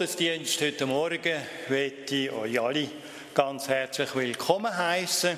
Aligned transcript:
Gottesdienst 0.00 0.62
heute 0.62 0.86
Morgen 0.86 1.42
möchte 1.68 2.14
ich 2.14 2.32
euch 2.32 2.58
alle 2.58 2.88
ganz 3.34 3.68
herzlich 3.68 4.14
willkommen 4.14 4.74
heißen. 4.74 5.36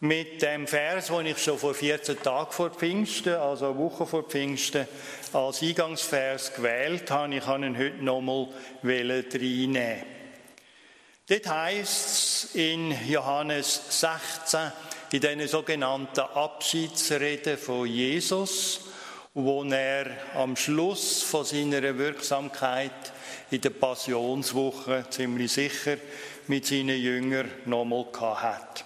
Mit 0.00 0.40
dem 0.40 0.66
Vers, 0.66 1.08
den 1.08 1.26
ich 1.26 1.36
schon 1.36 1.58
vor 1.58 1.74
14 1.74 2.22
Tagen 2.22 2.50
vor 2.50 2.70
Pfingsten, 2.70 3.34
also 3.34 3.66
eine 3.66 3.76
Woche 3.76 4.06
vor 4.06 4.22
Pfingsten, 4.22 4.88
als 5.34 5.60
Eingangsvers 5.60 6.54
gewählt 6.54 7.10
habe, 7.10 7.34
ich 7.34 7.44
kann 7.44 7.62
ihn 7.62 7.76
heute 7.76 8.02
nochmal 8.02 8.48
reinnehmen. 8.82 10.02
Dort 11.28 11.46
heißt 11.46 12.06
es 12.06 12.54
in 12.54 12.96
Johannes 13.06 14.00
16, 14.00 14.72
in 15.12 15.20
diesen 15.20 15.48
sogenannten 15.48 16.20
Abschiedsreden 16.20 17.58
von 17.58 17.86
Jesus, 17.86 18.80
wo 19.34 19.62
er 19.64 20.06
am 20.36 20.56
Schluss 20.56 21.22
von 21.22 21.44
seiner 21.44 21.98
Wirksamkeit 21.98 23.11
in 23.52 23.60
der 23.60 23.70
Passionswoche 23.70 25.06
ziemlich 25.10 25.52
sicher 25.52 25.96
mit 26.48 26.66
seinen 26.66 27.00
Jüngern 27.00 27.50
nochmal 27.66 28.06
hat. 28.42 28.84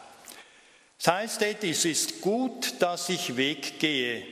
Das 0.98 1.14
heißt, 1.14 1.42
es 1.62 1.84
ist 1.84 2.20
gut, 2.20 2.74
dass 2.80 3.08
ich 3.08 3.36
weggehe, 3.36 4.22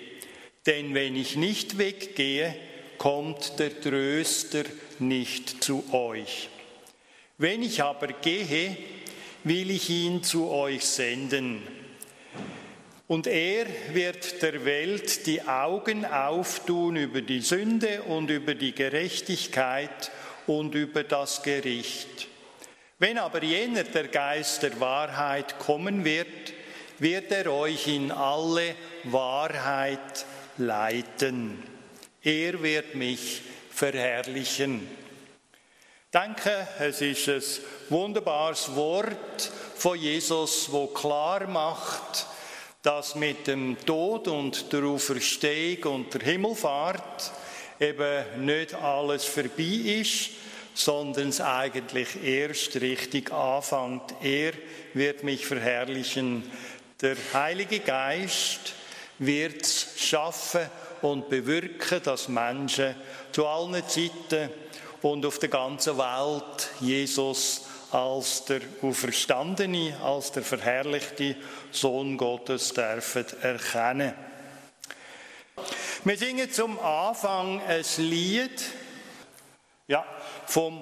denn 0.67 0.95
wenn 0.95 1.15
ich 1.17 1.37
nicht 1.37 1.79
weggehe, 1.79 2.57
kommt 2.99 3.59
der 3.59 3.81
Tröster 3.81 4.65
nicht 4.99 5.63
zu 5.63 5.85
euch. 5.93 6.49
Wenn 7.37 7.63
ich 7.63 7.83
aber 7.83 8.09
gehe, 8.09 8.77
will 9.45 9.71
ich 9.71 9.91
ihn 9.91 10.23
zu 10.23 10.51
euch 10.51 10.85
senden. 10.85 11.63
Und 13.07 13.27
er 13.27 13.67
wird 13.93 14.41
der 14.41 14.65
Welt 14.65 15.27
die 15.27 15.43
Augen 15.43 16.07
auftun 16.07 16.97
über 16.97 17.21
die 17.21 17.41
Sünde 17.41 18.03
und 18.03 18.31
über 18.31 18.55
die 18.55 18.75
Gerechtigkeit 18.75 20.11
und 20.47 20.75
über 20.75 21.05
das 21.05 21.43
Gericht. 21.43 22.29
Wenn 22.99 23.19
aber 23.19 23.43
jener 23.43 23.85
der 23.85 24.09
Geist 24.09 24.63
der 24.63 24.79
Wahrheit 24.81 25.59
kommen 25.59 26.05
wird, 26.05 26.53
wird 26.99 27.33
er 27.33 27.53
euch 27.53 27.89
in 27.89 28.13
alle 28.13 28.75
Wahrheit 29.05 30.25
leiten. 30.59 31.63
Er 32.23 32.63
wird 32.63 32.95
mich 32.95 33.43
verherrlichen. 33.71 34.87
Danke, 36.11 36.69
es 36.79 37.01
ist 37.01 37.29
ein 37.29 37.43
wunderbares 37.89 38.75
Wort 38.77 39.51
von 39.75 39.99
Jesus, 39.99 40.71
wo 40.71 40.87
klar 40.87 41.49
macht, 41.49 42.27
dass 42.83 43.17
mit 43.17 43.49
dem 43.49 43.77
Tod 43.85 44.29
und 44.29 44.73
der 44.73 44.85
Auferstehung 44.85 45.95
und 45.95 46.15
der 46.15 46.21
Himmelfahrt 46.21 47.33
eben 47.81 48.45
nicht 48.45 48.75
alles 48.75 49.25
vorbei 49.25 50.01
ist, 50.01 50.31
sondern 50.75 51.29
es 51.29 51.41
eigentlich 51.41 52.23
erst 52.23 52.77
richtig 52.81 53.33
anfängt. 53.33 54.15
Er 54.23 54.53
wird 54.93 55.23
mich 55.23 55.47
verherrlichen. 55.47 56.43
Der 57.01 57.17
Heilige 57.33 57.81
Geist 57.81 58.75
wird 59.19 59.63
es 59.63 59.95
schaffen 59.97 60.69
und 61.03 61.29
bewirken, 61.29 62.01
dass 62.03 62.29
Menschen 62.29 62.95
zu 63.33 63.47
allen 63.47 63.83
Zeiten 63.89 64.51
und 65.03 65.25
auf 65.27 65.39
der 65.39 65.49
ganzen 65.49 65.99
Welt 65.99 66.71
Jesus 66.81 67.63
als 67.91 68.45
der 68.47 68.61
Auferstandene, 68.83 69.97
als 70.03 70.33
der 70.33 70.43
verherrlichte 70.43 71.37
Sohn 71.71 72.17
Gottes 72.17 72.73
dürfen 72.73 73.27
erkennen. 73.41 74.15
Wir 76.07 76.19
singen 76.19 76.53
zum 76.53 76.79
Anfang 76.81 77.63
ein 77.63 77.83
Lied, 77.97 78.63
ja, 79.89 80.05
vom, 80.45 80.79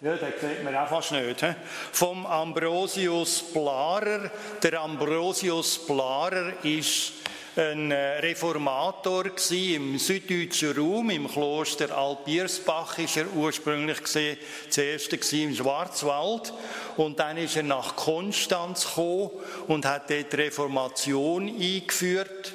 ja, 0.00 0.14
das 0.14 0.40
sieht 0.40 0.62
man 0.62 0.76
auch 0.76 0.88
fast 0.88 1.10
nicht, 1.10 1.40
he? 1.40 1.54
vom 1.90 2.24
Ambrosius 2.24 3.42
Blarer. 3.52 4.30
Der 4.62 4.80
Ambrosius 4.80 5.84
Blarer 5.84 6.52
ist 6.62 7.14
ein 7.56 7.90
äh, 7.90 8.20
Reformator 8.20 9.24
im 9.50 9.98
süddeutschen 9.98 10.78
Raum, 10.78 11.10
im 11.10 11.26
Kloster 11.26 11.90
Alpiersbach 11.90 12.96
ist 12.98 13.16
er 13.16 13.26
ursprünglich 13.34 14.04
gewesen, 14.04 14.38
zuerst 14.68 15.32
im 15.32 15.52
Schwarzwald 15.52 16.52
und 16.96 17.18
dann 17.18 17.38
ist 17.38 17.56
er 17.56 17.64
nach 17.64 17.96
Konstanz 17.96 18.86
gekommen 18.86 19.30
und 19.66 19.84
hat 19.84 20.08
dort 20.10 20.32
die 20.32 20.36
Reformation 20.36 21.48
eingeführt 21.48 22.52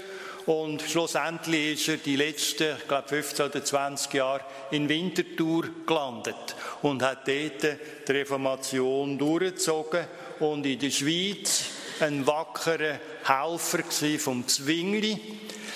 und 0.49 0.81
schlussendlich 0.81 1.73
ist 1.73 1.89
er 1.89 1.97
die 1.97 2.15
letzten, 2.15 2.75
ich 2.75 2.87
glaube 2.87 3.07
15 3.07 3.45
oder 3.45 3.63
20 3.63 4.13
Jahre 4.15 4.41
in 4.71 4.89
Winterthur 4.89 5.65
gelandet 5.85 6.55
und 6.81 7.03
hat 7.03 7.27
dort 7.27 7.77
die 8.07 8.11
Reformation 8.11 9.15
durchgezogen 9.19 10.07
und 10.39 10.65
in 10.65 10.79
der 10.79 10.89
Schweiz 10.89 11.65
ein 11.99 12.25
wackerer 12.25 12.97
Helfer 13.25 13.83
vom 14.17 14.47
Zwingli. 14.47 15.19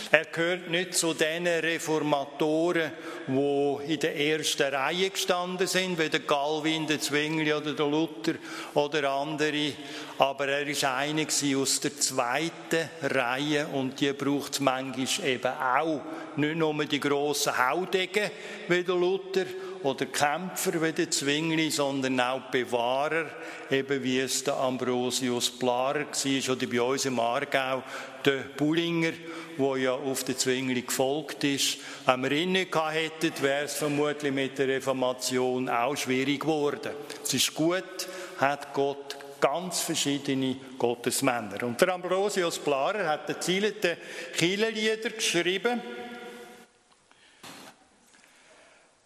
Er 0.10 0.25
gehört 0.25 0.70
nicht 0.70 0.96
zu 0.96 1.14
den 1.14 1.46
Reformatoren, 1.46 2.92
die 3.28 3.94
in 3.94 4.00
der 4.00 4.16
ersten 4.16 4.74
Reihe 4.74 5.12
gestanden 5.12 5.68
sind, 5.68 6.00
wie 6.00 6.10
der 6.10 6.20
Galvin, 6.20 6.88
der 6.88 7.00
Zwingli 7.00 7.54
oder 7.54 7.74
der 7.74 7.88
Luther 7.88 8.36
oder 8.74 9.12
andere. 9.12 9.74
Aber 10.19 10.48
er 10.48 10.68
ist 10.68 10.83
einer 10.83 11.25
aus 11.57 11.80
der 11.80 11.98
zweiten 11.98 12.89
Reihe 13.01 13.68
und 13.68 14.00
die 14.00 14.13
braucht 14.13 14.62
manchmal 14.62 15.27
eben 15.27 15.51
auch. 15.51 16.01
Nicht 16.36 16.56
nur 16.56 16.86
die 16.86 17.00
grossen 17.00 17.57
Haudegen 17.57 18.30
wie 18.68 18.83
der 18.83 18.95
Luther 18.95 19.45
oder 19.83 20.06
Kämpfer 20.06 20.81
wie 20.81 20.94
der 20.94 21.12
Zwingli, 21.12 21.69
sondern 21.69 22.19
auch 22.19 22.42
Bewahrer, 22.51 23.25
eben 23.69 24.04
wie 24.04 24.19
es 24.19 24.44
der 24.44 24.56
Ambrosius 24.56 25.50
Blarer 25.51 26.06
war, 26.06 26.56
oder 26.56 26.68
bei 26.68 26.81
uns 26.81 27.06
im 27.06 27.19
Aargau 27.19 27.83
der 28.24 28.44
Bullinger, 28.56 29.12
der 29.57 29.77
ja 29.77 29.94
auf 29.94 30.24
den 30.24 30.38
Zwingli 30.38 30.83
gefolgt 30.83 31.44
ist. 31.44 31.77
Wenn 32.06 32.24
wir 32.24 32.31
ihn 32.31 32.54
nicht 32.54 32.75
hätten, 32.75 33.33
wäre 33.42 33.65
es 33.65 33.74
vermutlich 33.74 34.31
mit 34.31 34.57
der 34.57 34.69
Reformation 34.69 35.68
auch 35.69 35.98
schwierig 35.98 36.42
geworden. 36.42 36.92
Es 37.21 37.33
ist 37.33 37.54
gut, 37.54 38.07
hat 38.39 38.74
Gott 38.74 39.18
ganz 39.44 39.81
verschiedene 39.81 40.56
Gottesmänner. 40.78 41.63
Und 41.63 41.81
der 41.81 41.90
Ambrosius 41.90 42.60
Blarer 42.60 43.06
hat 43.06 43.28
erzielte 43.28 43.98
Kirchenlieder 44.38 45.10
geschrieben, 45.10 45.81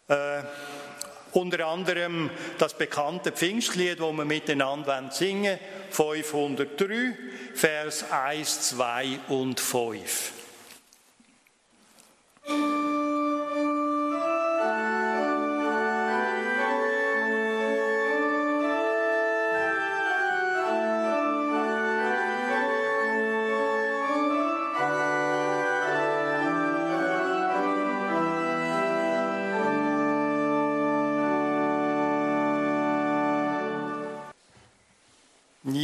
Äh, 0.08 0.42
unter 1.34 1.68
anderem 1.68 2.30
das 2.58 2.78
bekannte 2.78 3.34
Pfingstlied, 3.34 4.00
das 4.00 4.14
wir 4.14 4.26
miteinander 4.26 5.10
singen 5.12 5.60
wollen, 5.92 6.24
503, 6.24 7.18
Vers 7.54 8.10
1, 8.10 8.70
2 8.70 9.20
und 9.28 9.60
5. 9.60 10.32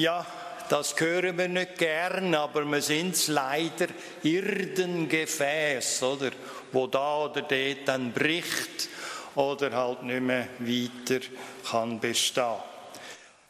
Ja, 0.03 0.25
das 0.67 0.99
hören 0.99 1.37
wir 1.37 1.47
nicht 1.47 1.77
gern, 1.77 2.35
aber 2.35 2.65
wir 2.65 2.81
sind 2.81 3.25
leider 3.29 3.87
Irdengefäß, 4.21 6.03
oder? 6.03 6.31
Wo 6.73 6.87
da 6.87 7.23
oder 7.23 7.43
dort 7.43 7.87
dann 7.87 8.11
bricht 8.11 8.89
oder 9.35 9.71
halt 9.71 10.03
nicht 10.03 10.19
mehr 10.19 10.49
weiter 10.59 11.25
kann 11.71 12.01
bestehen. 12.01 12.57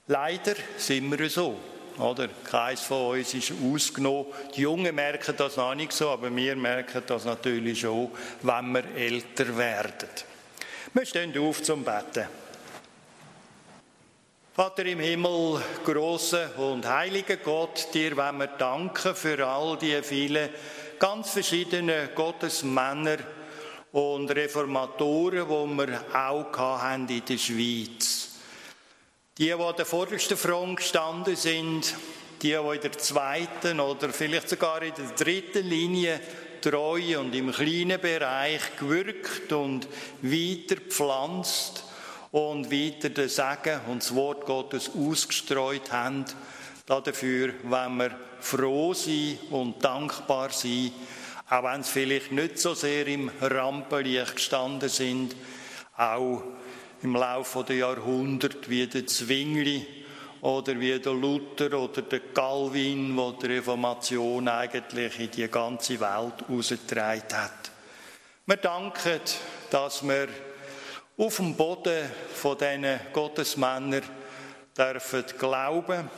Leider 0.06 0.54
sind 0.78 1.18
wir 1.18 1.28
so. 1.28 1.60
Oder? 1.98 2.30
Keins 2.44 2.82
von 2.82 3.18
uns 3.18 3.34
ist 3.34 3.52
ausgenommen. 3.52 4.28
Die 4.56 4.62
Jungen 4.62 4.94
merken 4.94 5.34
das 5.36 5.58
noch 5.58 5.74
nicht 5.74 5.92
so, 5.92 6.12
aber 6.12 6.36
wir 6.36 6.56
merken 6.56 7.02
das 7.08 7.26
natürlich 7.26 7.80
schon, 7.80 8.12
wenn 8.44 8.72
wir 8.74 8.84
älter 8.96 9.58
werden. 9.58 10.10
Wir 10.94 11.06
stehen 11.08 11.36
auf 11.36 11.64
zum 11.64 11.84
Betten. 11.84 12.43
Vater 14.56 14.86
im 14.86 15.00
Himmel, 15.00 15.64
großer 15.84 16.60
und 16.60 16.88
heiliger 16.88 17.38
Gott, 17.38 17.88
dir 17.92 18.16
wollen 18.16 18.38
wir 18.38 18.46
danken 18.46 19.16
für 19.16 19.48
all 19.48 19.80
die 19.80 20.00
vielen 20.04 20.48
ganz 21.00 21.32
verschiedenen 21.32 22.10
Gottesmänner 22.14 23.18
und 23.94 24.30
Reformatoren, 24.30 25.48
die 25.48 25.78
wir 25.88 26.02
auch 26.14 26.56
haben 26.56 27.10
in 27.10 27.26
der 27.26 27.38
Schweiz. 27.40 28.30
Die, 29.40 29.46
die 29.46 29.54
an 29.54 29.76
der 29.76 29.88
vordersten 29.88 30.38
Front 30.38 30.78
gestanden 30.78 31.36
sind, 31.36 31.92
die, 32.44 32.50
die 32.50 32.54
in 32.54 32.82
der 32.82 32.92
zweiten 32.92 33.80
oder 33.80 34.10
vielleicht 34.10 34.50
sogar 34.50 34.84
in 34.84 34.94
der 34.94 35.16
dritten 35.16 35.68
Linie 35.68 36.20
treu 36.62 37.20
und 37.20 37.34
im 37.34 37.52
kleinen 37.52 38.00
Bereich 38.00 38.78
gewirkt 38.78 39.52
und 39.52 39.88
weiter 40.22 40.76
pflanzt 40.76 41.86
und 42.34 42.72
weiter 42.72 43.10
den 43.10 43.30
Segen 43.30 43.80
und 43.88 44.02
das 44.02 44.16
Wort 44.16 44.46
Gottes 44.48 44.90
ausgestreut 44.98 45.92
haben. 45.92 46.26
Dafür 46.88 47.54
wenn 47.62 47.98
wir 47.98 48.12
froh 48.40 48.94
sein 48.96 49.38
und 49.52 49.84
dankbar 49.84 50.50
sein, 50.50 50.92
auch 51.48 51.64
wenn 51.64 51.82
es 51.82 51.90
vielleicht 51.90 52.32
nicht 52.32 52.58
so 52.58 52.74
sehr 52.74 53.06
im 53.06 53.30
Rampenlicht 53.40 54.36
gestanden 54.36 54.90
sind, 54.90 55.36
auch 55.96 56.42
im 57.04 57.16
Laufe 57.16 57.64
der 57.66 57.76
Jahrhunderte 57.76 58.68
wie 58.68 58.88
der 58.88 59.06
Zwingli 59.06 59.86
oder 60.42 60.80
wie 60.80 60.98
der 60.98 61.14
Luther 61.14 61.80
oder 61.80 62.02
der 62.02 62.20
Calvin, 62.34 63.16
wo 63.16 63.34
die 63.34 63.46
Reformation 63.46 64.48
eigentlich 64.48 65.20
in 65.20 65.30
die 65.30 65.48
ganze 65.50 66.00
Welt 66.00 66.44
ausgetragen 66.50 67.32
hat. 67.32 67.72
Wir 68.48 68.58
danken, 68.58 69.22
dass 69.70 70.02
wir 70.02 70.28
auf 71.18 71.36
dem 71.38 71.56
Boden 71.56 72.10
von 72.34 72.58
diesen 72.58 73.00
Gottesmännern 73.12 74.02
dürfen 74.76 75.26
glauben 75.38 76.10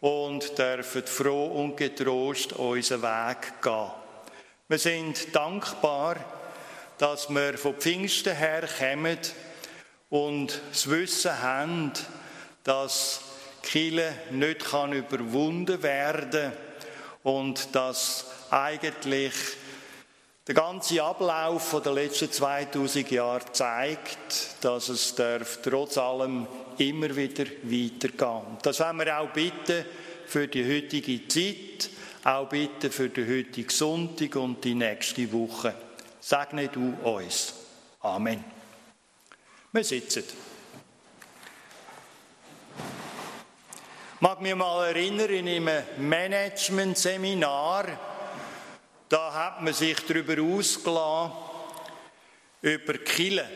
und 0.00 0.58
dürfen 0.58 1.06
froh 1.06 1.46
und 1.46 1.76
getrost 1.76 2.52
unseren 2.54 3.02
Weg 3.02 3.62
gehen. 3.62 3.90
Wir 4.68 4.78
sind 4.78 5.34
dankbar, 5.34 6.16
dass 6.98 7.28
wir 7.30 7.56
von 7.56 7.74
Pfingsten 7.74 8.34
her 8.34 8.68
kommen 8.78 9.18
und 10.10 10.60
das 10.72 10.90
Wissen 10.90 11.40
haben, 11.40 11.92
dass 12.64 13.20
Kille 13.62 14.12
nicht 14.32 14.64
kann 14.64 14.92
überwunden 14.92 15.82
werden 15.84 16.52
und 17.22 17.74
dass 17.76 18.26
eigentlich 18.50 19.34
der 20.46 20.54
ganze 20.54 21.02
Ablauf 21.02 21.80
der 21.84 21.92
letzten 21.92 22.30
2000 22.30 23.10
Jahre 23.10 23.52
zeigt, 23.52 24.56
dass 24.60 24.88
es 24.88 25.14
darf 25.14 25.58
trotz 25.62 25.98
allem 25.98 26.46
immer 26.78 27.14
wieder 27.16 27.46
weitergehen. 27.64 28.58
Das 28.62 28.80
wollen 28.80 28.98
wir 28.98 29.18
auch 29.18 29.30
bitten 29.30 29.84
für 30.26 30.46
die 30.46 30.64
heutige 30.64 31.26
Zeit, 31.26 31.90
auch 32.24 32.48
bitten 32.48 32.92
für 32.92 33.08
den 33.08 33.28
heutigen 33.28 33.70
Sonntag 33.70 34.36
und 34.36 34.64
die 34.64 34.74
nächste 34.74 35.30
Woche. 35.32 35.74
Segne 36.20 36.68
du 36.68 36.94
uns. 37.02 37.54
Amen. 38.00 38.44
Wir 39.72 39.84
sitzen. 39.84 40.24
mag 44.20 44.40
mich 44.40 44.54
mal 44.54 44.88
erinnern, 44.88 45.28
in 45.28 45.48
einem 45.48 45.82
Management-Seminar, 45.98 48.15
da 49.08 49.32
hat 49.32 49.62
man 49.62 49.72
sich 49.72 49.96
darüber 50.06 50.40
ausgelassen, 50.42 51.32
über 52.62 52.94
Kille, 52.98 53.48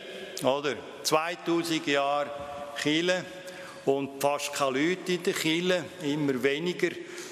oder? 0.43 0.77
2000 1.03 1.87
Jahre 1.87 2.31
Kille 2.81 3.25
und 3.85 4.21
fast 4.21 4.53
keine 4.53 4.79
Leute 4.79 5.13
in 5.13 5.23
der 5.23 5.33
Kille, 5.33 5.85
immer 6.03 6.43
weniger. 6.43 6.91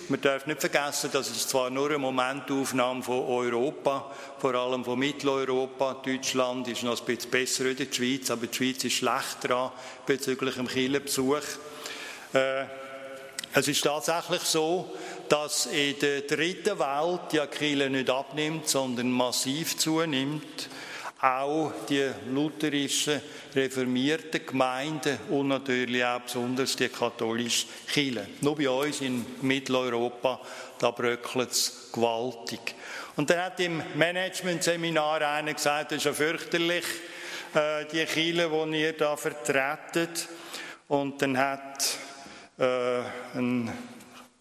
Man 0.09 0.21
darf 0.21 0.47
nicht 0.47 0.61
vergessen, 0.61 1.11
dass 1.13 1.31
es 1.31 1.47
zwar 1.47 1.69
nur 1.69 1.91
eine 1.91 1.99
Momentaufnahme 1.99 3.03
von 3.03 3.27
Europa, 3.27 4.11
vor 4.39 4.55
allem 4.55 4.83
von 4.83 4.99
Mitteleuropa. 4.99 6.01
Deutschland 6.03 6.67
ist 6.69 6.83
noch 6.83 6.99
ein 6.99 7.05
bisschen 7.05 7.31
besser 7.31 7.67
als 7.67 7.77
die 7.77 7.89
Schweiz, 7.93 8.31
aber 8.31 8.47
die 8.47 8.57
Schweiz 8.57 8.85
ist 8.85 8.95
schlecht 8.95 9.37
dran 9.43 9.71
bezüglich 10.07 10.55
dem 10.55 10.67
Killenbesuch. 10.67 11.43
Äh, 12.33 12.65
es 13.55 13.69
ist 13.69 13.83
tatsächlich 13.83 14.43
so, 14.43 14.95
dass 15.29 15.67
in 15.67 15.99
der 15.99 16.23
dritten 16.23 16.79
Welt 16.79 17.21
die 17.33 17.47
Kirche 17.47 17.91
nicht 17.91 18.11
abnimmt, 18.11 18.69
sondern 18.69 19.11
massiv 19.11 19.77
zunimmt. 19.77 20.69
Auch 21.21 21.73
die 21.89 22.11
lutherischen, 22.31 23.21
reformierten 23.55 24.47
Gemeinden 24.47 25.19
und 25.31 25.49
natürlich 25.49 26.05
auch 26.05 26.21
besonders 26.21 26.77
die 26.77 26.89
katholische 26.89 27.67
Kirche. 27.93 28.29
Nur 28.41 28.55
bei 28.55 28.71
uns 28.71 29.01
in 29.01 29.27
Mitteleuropa, 29.43 30.41
da 30.79 30.93
bröckelt 30.93 31.51
es 31.51 31.91
gewaltig. 31.93 32.75
Und 33.17 33.31
dann 33.31 33.47
hat 33.47 33.59
im 33.59 33.83
Management-Seminar 33.97 35.23
einer 35.23 35.55
gesagt, 35.55 35.91
das 35.91 35.99
ist 35.99 36.05
ja 36.05 36.13
fürchterlich, 36.13 36.85
äh, 37.53 37.85
die 37.87 38.05
Kirche, 38.05 38.67
die 38.71 38.81
ihr 38.81 38.93
da 38.93 39.17
vertretet. 39.17 40.29
Und 40.87 41.21
dann 41.21 41.37
hat 41.37 41.99
äh, 42.59 43.01
ein 43.35 43.71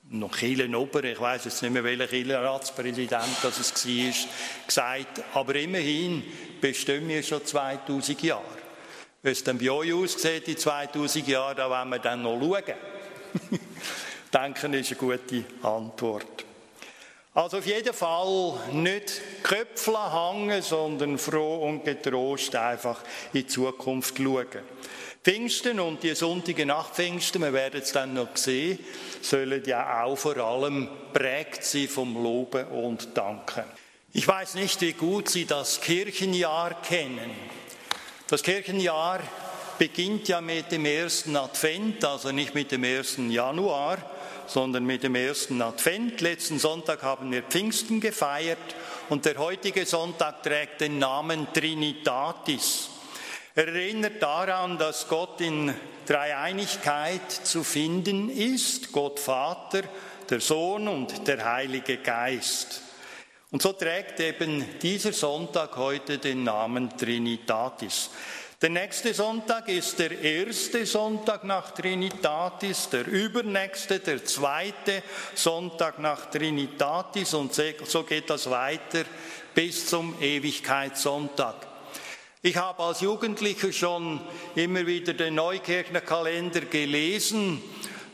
noch 0.10 0.42
ich 0.42 1.20
weiß 1.20 1.46
jetzt 1.46 1.62
nicht 1.62 1.72
mehr, 1.72 1.84
welcher 1.84 2.08
Kirchenratspräsident 2.08 3.28
das 3.44 3.86
war, 3.86 4.14
gesagt, 4.66 5.24
aber 5.34 5.56
immerhin 5.56 6.24
bestehen 6.62 7.08
wir 7.10 7.22
schon 7.24 7.46
2000 7.46 8.22
Jahre. 8.24 8.44
Wie 9.22 9.30
es 9.30 9.44
dann 9.44 9.58
bei 9.58 9.70
euch 9.70 9.94
aussieht 9.94 10.48
in 10.48 10.58
2000 10.58 11.28
Jahren, 11.28 11.58
da 11.58 11.70
wollen 11.70 11.90
wir 11.90 12.00
dann 12.00 12.22
noch 12.22 12.40
schauen. 12.40 12.64
Denken 14.34 14.74
ist 14.76 14.92
eine 14.92 14.98
gute 14.98 15.44
Antwort. 15.64 16.46
Also 17.34 17.58
auf 17.58 17.66
jeden 17.68 17.94
Fall 17.94 18.54
nicht 18.72 19.22
Köpfe 19.44 19.94
hängen, 20.12 20.62
sondern 20.62 21.18
froh 21.18 21.68
und 21.68 21.84
getrost 21.84 22.56
einfach 22.56 23.02
in 23.34 23.42
die 23.42 23.48
Zukunft 23.48 24.18
schauen. 24.18 24.48
Pfingsten 25.28 25.82
und 25.82 26.04
die 26.04 26.16
Sonntage 26.16 26.66
nach 26.66 26.94
Pfingsten, 26.94 27.42
wir 27.42 27.52
werden 27.52 27.82
es 27.82 27.92
dann 27.92 28.14
noch 28.14 28.38
sehen, 28.38 28.80
sollen 29.22 29.62
ja 29.66 30.06
auch 30.06 30.16
vor 30.16 30.38
allem 30.38 30.88
prägt 31.12 31.66
sein 31.66 31.90
vom 31.90 32.14
Loben 32.24 32.66
und 32.68 33.10
Danken. 33.18 33.66
Ich 34.14 34.26
weiß 34.26 34.56
nicht, 34.56 34.80
wie 34.80 34.94
gut 34.94 35.28
Sie 35.28 35.44
das 35.44 35.82
Kirchenjahr 35.82 36.82
kennen. 36.82 37.30
Das 38.30 38.42
Kirchenjahr 38.42 39.20
beginnt 39.78 40.30
ja 40.30 40.40
mit 40.40 40.72
dem 40.72 40.86
ersten 40.86 41.36
Advent, 41.36 42.06
also 42.06 42.32
nicht 42.32 42.56
mit 42.56 42.72
dem 42.72 42.86
ersten 42.86 43.30
Januar, 43.30 43.98
sondern 44.48 44.86
mit 44.86 45.04
dem 45.04 45.16
ersten 45.16 45.62
Advent. 45.62 46.22
Letzten 46.22 46.58
Sonntag 46.58 47.04
haben 47.04 47.34
wir 47.34 47.44
Pfingsten 47.44 48.00
gefeiert 48.00 48.78
und 49.10 49.26
der 49.26 49.38
heutige 49.40 49.86
Sonntag 49.86 50.42
trägt 50.42 50.80
den 50.80 51.00
Namen 51.00 51.48
Trinitatis. 51.52 52.92
Er 53.58 53.70
erinnert 53.70 54.22
daran, 54.22 54.78
dass 54.78 55.08
Gott 55.08 55.42
in 55.42 55.74
Dreieinigkeit 56.06 57.32
zu 57.32 57.64
finden 57.64 58.30
ist, 58.30 58.92
Gott 58.92 59.20
Vater, 59.20 59.82
der 60.30 60.40
Sohn 60.42 60.88
und 60.88 61.28
der 61.28 61.44
Heilige 61.44 61.98
Geist. 61.98 62.84
Und 63.50 63.64
so 63.64 63.74
trägt 63.74 64.20
eben 64.20 64.64
dieser 64.80 65.12
Sonntag 65.12 65.76
heute 65.76 66.20
den 66.20 66.44
Namen 66.44 66.96
Trinitatis. 66.96 68.12
Der 68.62 68.70
nächste 68.70 69.12
Sonntag 69.16 69.70
ist 69.70 69.98
der 69.98 70.12
erste 70.22 70.86
Sonntag 70.86 71.44
nach 71.44 71.72
Trinitatis, 71.72 72.90
der 72.90 73.08
übernächste, 73.08 73.98
der 73.98 74.24
zweite 74.24 75.02
Sonntag 75.34 75.98
nach 75.98 76.30
Trinitatis 76.30 77.34
und 77.34 77.56
so 77.56 78.04
geht 78.04 78.30
das 78.30 78.48
weiter 78.52 79.04
bis 79.56 79.88
zum 79.88 80.14
Ewigkeitssonntag. 80.22 81.77
Ich 82.44 82.56
habe 82.56 82.84
als 82.84 83.02
Jugendlicher 83.02 83.72
schon 83.74 84.22
immer 84.54 84.86
wieder 84.86 85.14
den 85.14 85.34
Neukirchner 85.34 86.02
Kalender 86.02 86.62
gelesen. 86.62 87.60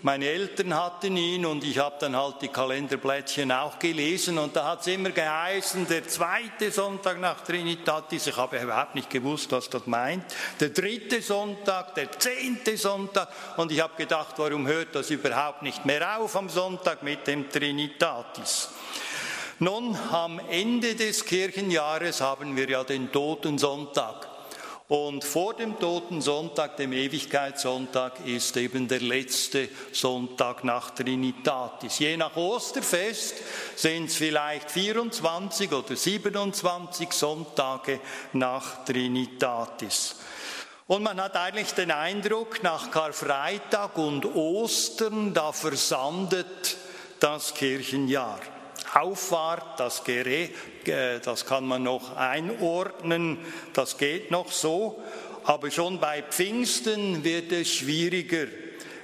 Meine 0.01 0.27
Eltern 0.27 0.74
hatten 0.74 1.18
ihn 1.18 1.46
und 1.46 1.62
ich 1.65 1.77
habe 1.77 1.98
dann 2.00 2.15
halt 2.15 2.42
die 2.42 2.48
Kalenderblättchen 2.48 3.51
auch 3.51 3.80
gelesen 3.80 4.38
und 4.38 4.56
da 4.56 4.72
hat 4.72 4.82
es 4.82 4.88
immer 4.88 5.10
geheißen, 5.10 5.88
der 5.88 6.08
zweite 6.08 6.72
Sonntag 6.72 7.20
nach 7.20 7.42
Trinitatis, 7.42 8.27
ich 8.27 8.36
habe 8.38 8.60
überhaupt 8.60 8.96
nicht 8.96 9.10
gewusst, 9.10 9.51
was 9.51 9.70
das 9.70 9.88
meint, 9.88 10.24
der 10.60 10.70
dritte 10.70 11.22
Sonntag, 11.22 11.96
der 11.96 12.12
zehnte 12.12 12.77
Sonntag 12.77 13.30
und 13.58 13.74
ich 13.74 13.82
habe 13.82 13.96
gedacht, 13.98 14.36
warum 14.38 14.68
hört 14.68 14.96
das 14.96 15.10
überhaupt 15.10 15.63
nicht 15.63 15.86
mehr 15.86 16.20
auf 16.20 16.36
am 16.36 16.48
Sonntag 16.50 17.03
mit 17.03 17.27
dem 17.27 17.50
Trinitatis? 17.50 18.70
Nun, 19.63 19.98
am 20.12 20.41
Ende 20.50 20.93
des 20.93 21.24
Kirchenjahres 21.24 22.20
haben 22.20 22.58
wir 22.58 22.70
ja 22.70 22.84
den 22.84 23.13
Totensonntag. 23.13 24.27
Und 24.89 25.24
vor 25.24 25.53
dem 25.53 25.79
Totensonntag, 25.79 26.75
dem 26.75 26.91
Ewigkeitssonntag, 26.91 28.25
ist 28.25 28.58
eben 28.58 28.89
der 28.89 29.00
letzte 29.00 29.70
Sonntag 29.93 30.65
nach 30.65 30.89
Trinitatis. 30.89 31.98
Je 32.00 32.17
nach 32.17 32.36
Osterfest 32.36 33.36
sind 33.77 34.08
es 34.08 34.17
vielleicht 34.17 34.70
24 34.70 35.72
oder 35.72 35.96
27 35.96 37.13
Sonntage 37.13 38.01
nach 38.34 38.84
Trinitatis. 38.84 40.17
Und 40.88 41.03
man 41.03 41.22
hat 41.22 41.38
eigentlich 41.38 41.72
den 41.72 41.91
Eindruck, 41.91 42.62
nach 42.63 42.91
Karfreitag 42.91 43.98
und 43.98 44.25
Ostern, 44.25 45.34
da 45.34 45.53
versandet 45.53 46.75
das 47.22 47.53
Kirchenjahr. 47.53 48.41
Auffahrt, 48.95 49.79
das 49.79 50.03
Gerät, 50.03 50.51
das 51.23 51.45
kann 51.45 51.65
man 51.65 51.83
noch 51.83 52.15
einordnen, 52.15 53.39
das 53.73 53.97
geht 53.97 54.31
noch 54.31 54.51
so, 54.51 55.01
aber 55.43 55.71
schon 55.71 56.00
bei 56.00 56.21
Pfingsten 56.21 57.23
wird 57.23 57.51
es 57.51 57.73
schwieriger. 57.73 58.47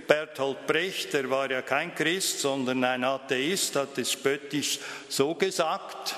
Bertolt 0.08 0.66
Brecht, 0.66 1.14
der 1.14 1.30
war 1.30 1.52
ja 1.52 1.62
kein 1.62 1.94
Christ, 1.94 2.40
sondern 2.40 2.84
ein 2.84 3.04
Atheist, 3.04 3.76
hat 3.76 3.98
es 3.98 4.12
spöttisch 4.12 4.80
so 5.08 5.36
gesagt. 5.36 6.16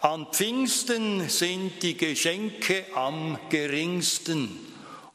An 0.00 0.26
Pfingsten 0.30 1.28
sind 1.28 1.82
die 1.82 1.96
Geschenke 1.96 2.84
am 2.94 3.38
geringsten. 3.48 4.60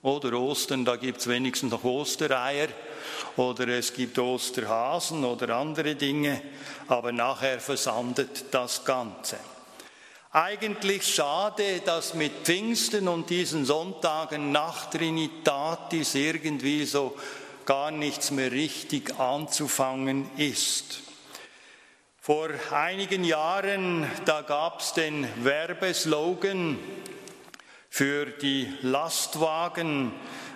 Oder 0.02 0.34
Ostern, 0.34 0.84
da 0.84 0.96
gibt 0.96 1.20
es 1.20 1.28
wenigstens 1.28 1.72
noch 1.72 1.84
Ostereier 1.84 2.70
oder 3.38 3.68
es 3.68 3.94
gibt 3.94 4.18
Osterhasen 4.20 5.24
oder 5.26 5.56
andere 5.56 5.96
Dinge, 5.96 6.42
aber 6.88 7.12
nachher 7.12 7.60
versandet 7.60 8.46
das 8.52 8.84
Ganze. 8.86 9.38
Eigentlich 10.32 11.08
schade, 11.08 11.82
dass 11.84 12.14
mit 12.14 12.32
Pfingsten 12.44 13.08
und 13.08 13.32
diesen 13.32 13.66
Sonntagen 13.66 14.52
nach 14.52 14.90
Trinitatis 14.92 16.14
irgendwie 16.14 16.86
so 16.86 17.18
gar 17.66 17.90
nichts 17.90 18.30
mehr 18.30 18.52
richtig 18.52 19.20
anzufangen 19.20 20.30
ist. 20.38 21.02
Vor 22.22 22.50
einigen 22.72 23.24
Jahren, 23.24 24.06
da 24.26 24.42
gab 24.44 24.82
es 24.82 24.94
den 24.94 25.28
Werbeslogan 25.44 26.78
für 27.90 28.28
die 28.28 28.72
Lastwagen, 28.84 30.12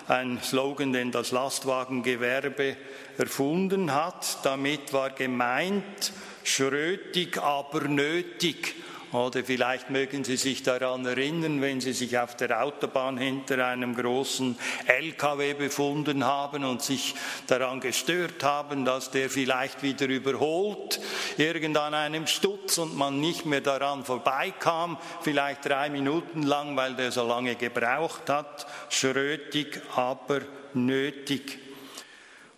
ein 0.07 0.39
Slogan, 0.41 0.93
den 0.93 1.11
das 1.11 1.31
Lastwagengewerbe 1.31 2.75
erfunden 3.17 3.93
hat. 3.93 4.39
Damit 4.43 4.93
war 4.93 5.11
gemeint, 5.11 6.13
schrötig, 6.43 7.37
aber 7.41 7.81
nötig. 7.87 8.75
Oder 9.13 9.43
vielleicht 9.43 9.91
mögen 9.91 10.23
Sie 10.23 10.37
sich 10.37 10.63
daran 10.63 11.05
erinnern, 11.05 11.61
wenn 11.61 11.79
Sie 11.79 11.93
sich 11.93 12.17
auf 12.17 12.35
der 12.35 12.63
Autobahn 12.63 13.17
hinter 13.17 13.65
einem 13.65 13.95
großen 13.95 14.57
LKW 14.87 15.53
befunden 15.53 16.25
haben 16.25 16.65
und 16.65 16.81
sich 16.81 17.13
daran 17.45 17.79
gestört 17.79 18.43
haben, 18.43 18.85
dass 18.85 19.11
der 19.11 19.29
vielleicht 19.29 19.83
wieder 19.83 20.07
überholt, 20.07 20.99
irgendwann 21.37 21.93
einem 21.93 22.25
Stutz 22.25 22.79
und 22.79 22.97
man 22.97 23.19
nicht 23.19 23.45
mehr 23.45 23.61
daran 23.61 24.03
vorbeikam, 24.03 24.97
vielleicht 25.21 25.65
drei 25.65 25.91
Minuten 25.91 26.41
lang, 26.41 26.75
weil 26.75 26.95
der 26.95 27.11
so 27.11 27.27
lange 27.27 27.55
gebraucht 27.55 28.29
hat, 28.31 28.65
schrötig, 28.89 29.79
aber 29.95 30.41
nötig. 30.73 31.62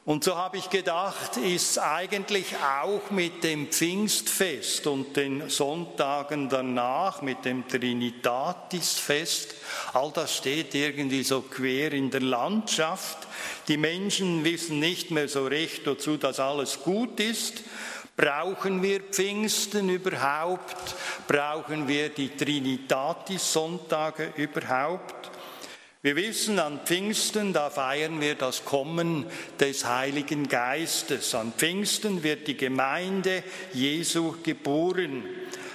Und 0.05 0.23
so 0.23 0.37
habe 0.37 0.57
ich 0.57 0.69
gedacht, 0.69 1.35
ist 1.37 1.79
eigentlich 1.79 2.55
auch 2.57 3.09
mit 3.09 3.43
dem 3.43 3.69
Pfingstfest 3.69 4.85
und 4.85 5.17
den 5.17 5.49
Sonntagen 5.49 6.47
danach, 6.47 7.23
mit 7.23 7.43
dem 7.43 7.67
Trinitatisfest, 7.67 9.55
all 9.93 10.11
das 10.11 10.35
steht 10.35 10.75
irgendwie 10.75 11.23
so 11.23 11.41
quer 11.41 11.91
in 11.91 12.11
der 12.11 12.21
Landschaft. 12.21 13.17
Die 13.67 13.77
Menschen 13.77 14.43
wissen 14.43 14.79
nicht 14.79 15.09
mehr 15.09 15.27
so 15.27 15.47
recht, 15.47 15.87
wozu 15.87 16.17
das 16.17 16.39
alles 16.39 16.83
gut 16.83 17.19
ist. 17.19 17.63
Brauchen 18.15 18.83
wir 18.83 18.99
Pfingsten 18.99 19.89
überhaupt? 19.89 20.93
Brauchen 21.27 21.87
wir 21.87 22.09
die 22.09 22.29
Trinitatis-Sonntage 22.29 24.33
überhaupt? 24.37 25.31
Wir 26.05 26.15
wissen, 26.17 26.59
an 26.59 26.81
Pfingsten, 26.85 27.51
da 27.51 27.71
feiern 27.71 28.21
wir 28.21 28.35
das 28.35 28.63
Kommen 28.63 29.25
des 29.59 29.85
Heiligen 29.85 30.47
Geistes. 30.47 31.33
An 31.33 31.51
Pfingsten 31.57 32.21
wird 32.21 32.47
die 32.47 32.55
Gemeinde 32.55 33.41
Jesu 33.73 34.35
geboren. 34.43 35.23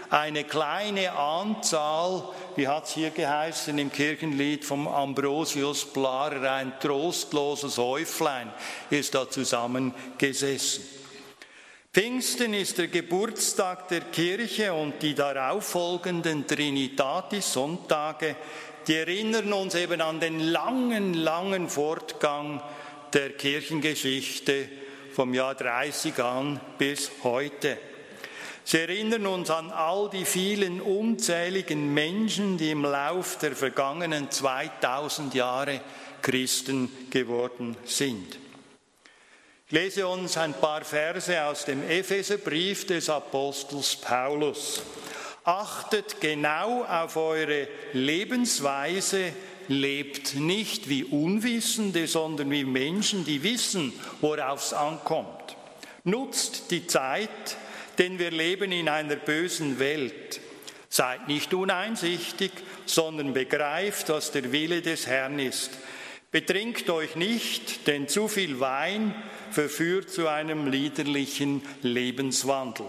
Eine 0.09 0.45
kleine 0.45 1.19
Anzahl, 1.19 2.29
wie 2.55 2.69
hat 2.69 2.85
es 2.85 2.95
hier 2.95 3.11
geheißen 3.11 3.77
im 3.77 3.91
Kirchenlied 3.91 4.65
vom 4.65 4.87
Ambrosius 4.87 5.85
Blarer, 5.87 6.53
ein 6.53 6.79
trostloses 6.79 7.77
Häuflein 7.77 8.53
ist 8.89 9.17
da 9.17 9.29
zusammengesessen. 9.29 10.85
Pfingsten 11.93 12.55
ist 12.55 12.79
der 12.79 12.87
Geburtstag 12.87 13.89
der 13.89 14.03
Kirche 14.03 14.73
und 14.73 15.03
die 15.03 15.13
darauffolgenden 15.13 16.47
Trinitatis-Sonntage 16.47 18.37
die 18.87 18.97
erinnern 18.97 19.53
uns 19.53 19.75
eben 19.75 20.01
an 20.01 20.21
den 20.21 20.41
langen, 20.41 21.15
langen 21.15 21.69
Fortgang 21.69 22.63
der 23.13 23.31
Kirchengeschichte 23.31 24.69
vom 25.13 25.35
Jahr 25.35 25.55
30 25.55 26.19
an 26.23 26.61
bis 26.79 27.11
heute. 27.23 27.79
Sie 28.65 28.79
erinnern 28.79 29.27
uns 29.27 29.51
an 29.51 29.71
all 29.71 30.11
die 30.11 30.25
vielen 30.25 30.81
unzähligen 30.81 31.93
Menschen, 31.93 32.57
die 32.57 32.71
im 32.71 32.85
Lauf 32.85 33.39
der 33.39 33.57
vergangenen 33.57 34.31
2000 34.31 35.35
Jahre 35.35 35.81
Christen 36.23 36.89
geworden 37.11 37.77
sind. 37.85 38.39
Ich 39.67 39.73
lese 39.73 40.07
uns 40.07 40.37
ein 40.37 40.55
paar 40.55 40.85
Verse 40.85 41.45
aus 41.45 41.65
dem 41.65 41.89
Epheserbrief 41.89 42.87
des 42.87 43.09
Apostels 43.09 43.97
Paulus. 43.97 44.83
Achtet 45.45 46.21
genau 46.21 46.85
auf 46.85 47.17
eure 47.17 47.67
Lebensweise, 47.93 49.33
lebt 49.69 50.35
nicht 50.35 50.89
wie 50.89 51.05
Unwissende, 51.05 52.07
sondern 52.07 52.51
wie 52.51 52.65
Menschen, 52.65 53.25
die 53.25 53.43
wissen, 53.43 53.93
worauf 54.21 54.65
es 54.65 54.73
ankommt. 54.73 55.57
Nutzt 56.05 56.71
die 56.71 56.87
Zeit, 56.87 57.57
denn 57.99 58.19
wir 58.19 58.31
leben 58.31 58.73
in 58.73 58.89
einer 58.89 59.17
bösen 59.17 59.79
Welt. 59.79 60.41
Seid 60.89 61.29
nicht 61.29 61.55
uneinsichtig, 61.55 62.51
sondern 62.85 63.33
begreift, 63.33 64.09
was 64.09 64.33
der 64.33 64.53
Wille 64.53 64.83
des 64.83 65.07
Herrn 65.07 65.39
ist. 65.39 65.71
Betrinkt 66.33 66.91
euch 66.91 67.17
nicht, 67.17 67.87
denn 67.87 68.09
zu 68.09 68.29
viel 68.29 68.61
Wein 68.61 69.15
verführt 69.51 70.11
zu 70.11 70.29
einem 70.29 70.69
liederlichen 70.69 71.63
Lebenswandel. 71.83 72.87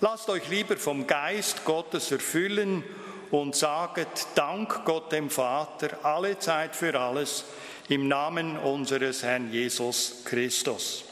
Lasst 0.00 0.28
euch 0.28 0.46
lieber 0.50 0.76
vom 0.76 1.06
Geist 1.06 1.64
Gottes 1.64 2.12
erfüllen 2.12 2.84
und 3.30 3.56
saget 3.56 4.26
Dank 4.34 4.84
Gott 4.84 5.10
dem 5.10 5.30
Vater 5.30 6.04
alle 6.04 6.38
Zeit 6.38 6.76
für 6.76 7.00
alles 7.00 7.44
im 7.88 8.06
Namen 8.06 8.58
unseres 8.58 9.22
Herrn 9.22 9.50
Jesus 9.50 10.16
Christus. 10.26 11.04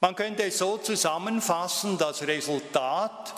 Man 0.00 0.16
könnte 0.16 0.42
es 0.42 0.58
so 0.58 0.76
zusammenfassen, 0.78 1.96
das 1.96 2.26
Resultat 2.26 3.32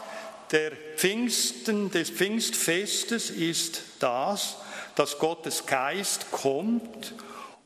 der 0.51 0.73
Pfingsten, 0.97 1.91
des 1.91 2.09
Pfingstfestes 2.09 3.29
ist 3.29 3.83
das, 3.99 4.57
dass 4.95 5.19
Gottes 5.19 5.67
Geist 5.67 6.31
kommt 6.31 7.13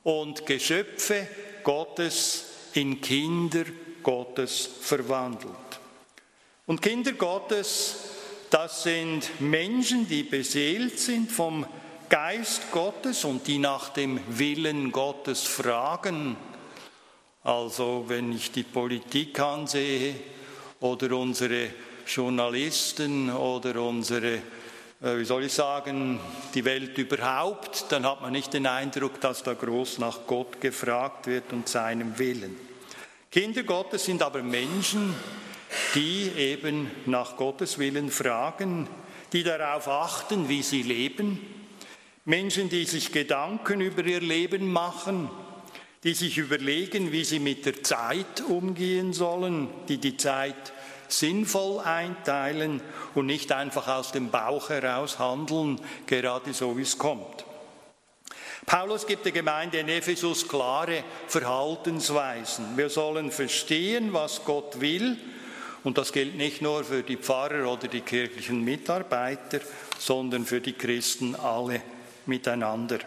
und 0.02 0.44
Geschöpfe 0.44 1.28
Gottes 1.62 2.46
in 2.74 3.00
Kinder 3.00 3.64
Gottes 4.02 4.68
verwandelt. 4.80 5.69
Und 6.70 6.82
Kinder 6.82 7.14
Gottes, 7.14 7.96
das 8.48 8.84
sind 8.84 9.40
Menschen, 9.40 10.06
die 10.06 10.22
beseelt 10.22 11.00
sind 11.00 11.32
vom 11.32 11.66
Geist 12.08 12.70
Gottes 12.70 13.24
und 13.24 13.44
die 13.48 13.58
nach 13.58 13.88
dem 13.88 14.20
Willen 14.28 14.92
Gottes 14.92 15.42
fragen. 15.42 16.36
Also 17.42 18.04
wenn 18.06 18.30
ich 18.32 18.52
die 18.52 18.62
Politik 18.62 19.40
ansehe 19.40 20.14
oder 20.78 21.16
unsere 21.16 21.70
Journalisten 22.06 23.32
oder 23.32 23.82
unsere, 23.82 24.34
äh, 25.02 25.18
wie 25.18 25.24
soll 25.24 25.46
ich 25.46 25.52
sagen, 25.52 26.20
die 26.54 26.64
Welt 26.64 26.96
überhaupt, 26.98 27.86
dann 27.88 28.06
hat 28.06 28.22
man 28.22 28.30
nicht 28.30 28.52
den 28.52 28.68
Eindruck, 28.68 29.20
dass 29.20 29.42
da 29.42 29.54
groß 29.54 29.98
nach 29.98 30.20
Gott 30.24 30.60
gefragt 30.60 31.26
wird 31.26 31.52
und 31.52 31.68
seinem 31.68 32.16
Willen. 32.20 32.54
Kinder 33.28 33.64
Gottes 33.64 34.04
sind 34.04 34.22
aber 34.22 34.44
Menschen, 34.44 35.16
die 35.94 36.30
eben 36.36 36.90
nach 37.06 37.36
Gottes 37.36 37.78
Willen 37.78 38.10
fragen, 38.10 38.88
die 39.32 39.42
darauf 39.42 39.88
achten, 39.88 40.48
wie 40.48 40.62
sie 40.62 40.82
leben, 40.82 41.40
Menschen, 42.24 42.68
die 42.68 42.84
sich 42.84 43.12
Gedanken 43.12 43.80
über 43.80 44.04
ihr 44.04 44.20
Leben 44.20 44.70
machen, 44.70 45.30
die 46.04 46.14
sich 46.14 46.38
überlegen, 46.38 47.12
wie 47.12 47.24
sie 47.24 47.38
mit 47.38 47.66
der 47.66 47.82
Zeit 47.82 48.42
umgehen 48.46 49.12
sollen, 49.12 49.68
die 49.88 49.98
die 49.98 50.16
Zeit 50.16 50.72
sinnvoll 51.08 51.80
einteilen 51.80 52.80
und 53.14 53.26
nicht 53.26 53.52
einfach 53.52 53.88
aus 53.88 54.12
dem 54.12 54.30
Bauch 54.30 54.70
heraus 54.70 55.18
handeln, 55.18 55.80
gerade 56.06 56.52
so 56.52 56.76
wie 56.76 56.82
es 56.82 56.98
kommt. 56.98 57.44
Paulus 58.66 59.06
gibt 59.06 59.24
der 59.24 59.32
Gemeinde 59.32 59.78
in 59.78 59.88
Ephesus 59.88 60.46
klare 60.46 61.02
Verhaltensweisen. 61.26 62.76
Wir 62.76 62.88
sollen 62.88 63.32
verstehen, 63.32 64.12
was 64.12 64.44
Gott 64.44 64.80
will 64.80 65.16
und 65.84 65.98
das 65.98 66.12
gilt 66.12 66.36
nicht 66.36 66.62
nur 66.62 66.84
für 66.84 67.02
die 67.02 67.16
Pfarrer 67.16 67.70
oder 67.70 67.88
die 67.88 68.00
kirchlichen 68.00 68.62
Mitarbeiter, 68.62 69.60
sondern 69.98 70.44
für 70.44 70.60
die 70.60 70.74
Christen 70.74 71.34
alle 71.34 71.82
miteinander. 72.26 72.98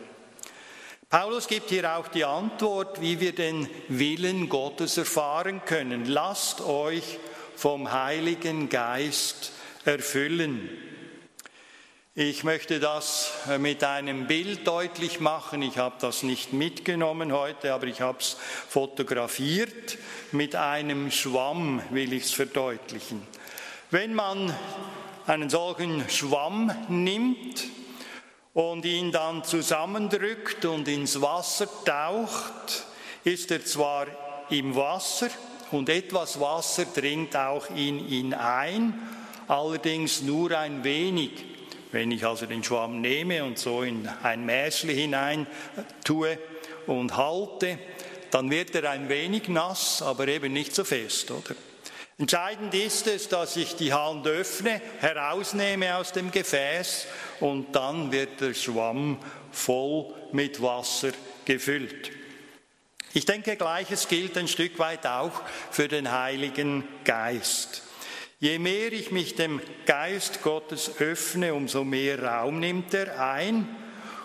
Paulus 1.09 1.47
gibt 1.47 1.69
hier 1.69 1.95
auch 1.95 2.07
die 2.07 2.25
Antwort, 2.25 2.99
wie 2.99 3.19
wir 3.19 3.33
den 3.33 3.69
Willen 3.87 4.49
Gottes 4.49 4.97
erfahren 4.97 5.61
können. 5.63 6.05
Lasst 6.05 6.61
euch 6.61 7.19
vom 7.55 7.91
Heiligen 7.91 8.67
Geist 8.69 9.51
erfüllen. 9.85 10.69
Ich 12.15 12.43
möchte 12.43 12.79
das 12.79 13.31
äh, 13.49 13.57
mit 13.57 13.83
einem 13.83 14.27
Bild 14.27 14.67
deutlich 14.67 15.19
machen. 15.19 15.63
Ich 15.63 15.79
habe 15.79 15.95
das 15.99 16.21
nicht 16.21 16.53
mitgenommen 16.53 17.31
heute, 17.31 17.73
aber 17.73 17.87
ich 17.87 18.01
habe 18.01 18.19
es 18.19 18.37
fotografiert. 18.69 19.97
Mit 20.31 20.55
einem 20.55 21.09
Schwamm 21.09 21.81
will 21.89 22.13
ich 22.13 22.25
es 22.25 22.31
verdeutlichen. 22.31 23.25
Wenn 23.89 24.13
man 24.13 24.55
einen 25.25 25.49
solchen 25.49 26.07
Schwamm 26.07 26.71
nimmt 26.87 27.63
und 28.53 28.85
ihn 28.85 29.11
dann 29.11 29.43
zusammendrückt 29.43 30.65
und 30.65 30.87
ins 30.87 31.19
Wasser 31.19 31.67
taucht, 31.83 32.85
ist 33.23 33.49
er 33.49 33.65
zwar 33.65 34.05
im 34.51 34.75
Wasser 34.75 35.29
und 35.71 35.89
etwas 35.89 36.39
Wasser 36.39 36.85
dringt 36.85 37.35
auch 37.35 37.71
in 37.71 38.07
ihn 38.07 38.35
ein, 38.35 39.01
allerdings 39.47 40.21
nur 40.21 40.55
ein 40.55 40.83
wenig. 40.83 41.52
Wenn 41.93 42.09
ich 42.09 42.25
also 42.25 42.47
den 42.47 42.63
Schwamm 42.63 43.01
nehme 43.01 43.43
und 43.43 43.59
so 43.59 43.83
in 43.83 44.09
ein 44.23 44.47
Mäßli 44.47 44.95
hinein 44.95 45.45
tue 46.03 46.39
und 46.87 47.15
halte, 47.15 47.77
dann 48.31 48.49
wird 48.49 48.73
er 48.73 48.89
ein 48.89 49.09
wenig 49.09 49.47
nass, 49.47 50.01
aber 50.01 50.27
eben 50.27 50.51
nicht 50.53 50.73
so 50.73 50.83
fest, 50.83 51.29
oder? 51.29 51.55
Entscheidend 52.17 52.73
ist 52.73 53.05
es, 53.05 53.29
dass 53.29 53.55
ich 53.57 53.75
die 53.75 53.93
Hand 53.93 54.25
öffne, 54.25 54.81
herausnehme 55.01 55.95
aus 55.95 56.11
dem 56.11 56.31
Gefäß 56.31 57.05
und 57.41 57.75
dann 57.75 58.11
wird 58.11 58.41
der 58.41 58.55
Schwamm 58.55 59.19
voll 59.51 60.15
mit 60.31 60.63
Wasser 60.63 61.11
gefüllt. 61.45 62.09
Ich 63.13 63.25
denke, 63.25 63.55
gleiches 63.55 64.07
gilt 64.07 64.35
ein 64.35 64.47
Stück 64.47 64.79
weit 64.79 65.05
auch 65.05 65.43
für 65.69 65.87
den 65.87 66.11
Heiligen 66.11 66.87
Geist. 67.03 67.83
Je 68.43 68.59
mehr 68.59 68.91
ich 68.91 69.09
mich 69.09 69.35
dem 69.35 69.61
Geist 69.85 70.43
Gottes 70.43 70.99
öffne, 70.99 71.53
umso 71.53 71.85
mehr 71.85 72.21
Raum 72.21 72.59
nimmt 72.59 72.93
er 72.93 73.17
ein. 73.17 73.69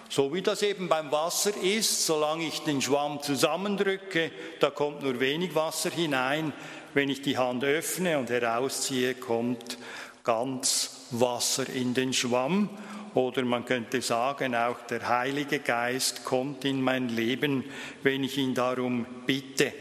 So 0.09 0.35
wie 0.35 0.42
das 0.42 0.62
eben 0.62 0.88
beim 0.88 1.12
Wasser 1.12 1.52
ist, 1.62 2.04
solange 2.04 2.44
ich 2.48 2.59
den 2.62 2.83
Schwamm 2.83 3.22
zusammendrücke, 3.22 4.33
da 4.59 4.70
kommt 4.70 5.04
nur 5.04 5.20
wenig 5.20 5.54
Wasser 5.54 5.90
hinein. 5.90 6.52
Wenn 6.94 7.11
ich 7.11 7.22
die 7.22 7.38
Hand 7.38 7.62
öffne 7.62 8.18
und 8.18 8.28
herausziehe, 8.28 9.14
kommt 9.14 9.78
ganz 10.24 11.07
Wasser 11.12 11.68
in 11.72 11.94
den 11.94 12.12
Schwamm. 12.12 12.70
Oder 13.14 13.44
man 13.44 13.66
könnte 13.66 14.02
sagen, 14.02 14.57
auch 14.57 14.81
der 14.90 15.09
Heilige 15.09 15.61
Geist 15.61 16.24
kommt 16.24 16.64
in 16.64 16.83
mein 16.83 17.09
Leben, 17.09 17.62
wenn 18.02 18.24
ich 18.24 18.37
ihn 18.37 18.52
darum 18.52 19.07
bitte. 19.26 19.72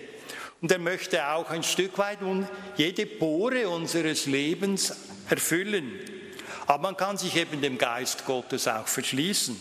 Und 0.62 0.72
er 0.72 0.80
möchte 0.80 1.28
auch 1.28 1.50
ein 1.50 1.64
Stück 1.64 1.98
weit 1.98 2.20
jede 2.76 3.06
Pore 3.06 3.70
unseres 3.70 4.26
Lebens 4.26 4.96
erfüllen. 5.30 5.92
Aber 6.66 6.84
man 6.84 6.98
kann 6.98 7.18
sich 7.18 7.36
eben 7.36 7.62
dem 7.62 7.78
Geist 7.78 8.26
Gottes 8.26 8.68
auch 8.68 8.88
verschließen. 8.88 9.60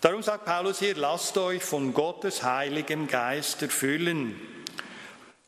Darum 0.00 0.22
sagt 0.22 0.44
Paulus 0.44 0.80
hier, 0.80 0.96
lasst 0.96 1.38
euch 1.38 1.62
von 1.62 1.94
Gottes 1.94 2.42
heiligem 2.42 3.06
Geist 3.06 3.62
erfüllen. 3.62 4.36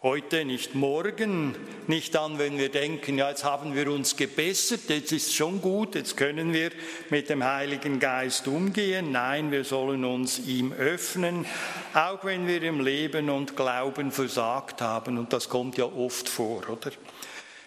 Heute, 0.00 0.44
nicht 0.44 0.76
morgen, 0.76 1.56
nicht 1.88 2.14
dann, 2.14 2.38
wenn 2.38 2.56
wir 2.56 2.68
denken, 2.68 3.18
ja, 3.18 3.30
jetzt 3.30 3.42
haben 3.42 3.74
wir 3.74 3.90
uns 3.90 4.14
gebessert, 4.14 4.82
jetzt 4.90 5.10
ist 5.10 5.34
schon 5.34 5.60
gut, 5.60 5.96
jetzt 5.96 6.16
können 6.16 6.52
wir 6.52 6.70
mit 7.10 7.28
dem 7.28 7.42
Heiligen 7.42 7.98
Geist 7.98 8.46
umgehen. 8.46 9.10
Nein, 9.10 9.50
wir 9.50 9.64
sollen 9.64 10.04
uns 10.04 10.38
ihm 10.38 10.72
öffnen, 10.72 11.46
auch 11.94 12.24
wenn 12.24 12.46
wir 12.46 12.62
im 12.62 12.78
Leben 12.78 13.28
und 13.28 13.56
Glauben 13.56 14.12
versagt 14.12 14.82
haben. 14.82 15.18
Und 15.18 15.32
das 15.32 15.48
kommt 15.48 15.76
ja 15.78 15.86
oft 15.86 16.28
vor, 16.28 16.62
oder? 16.70 16.92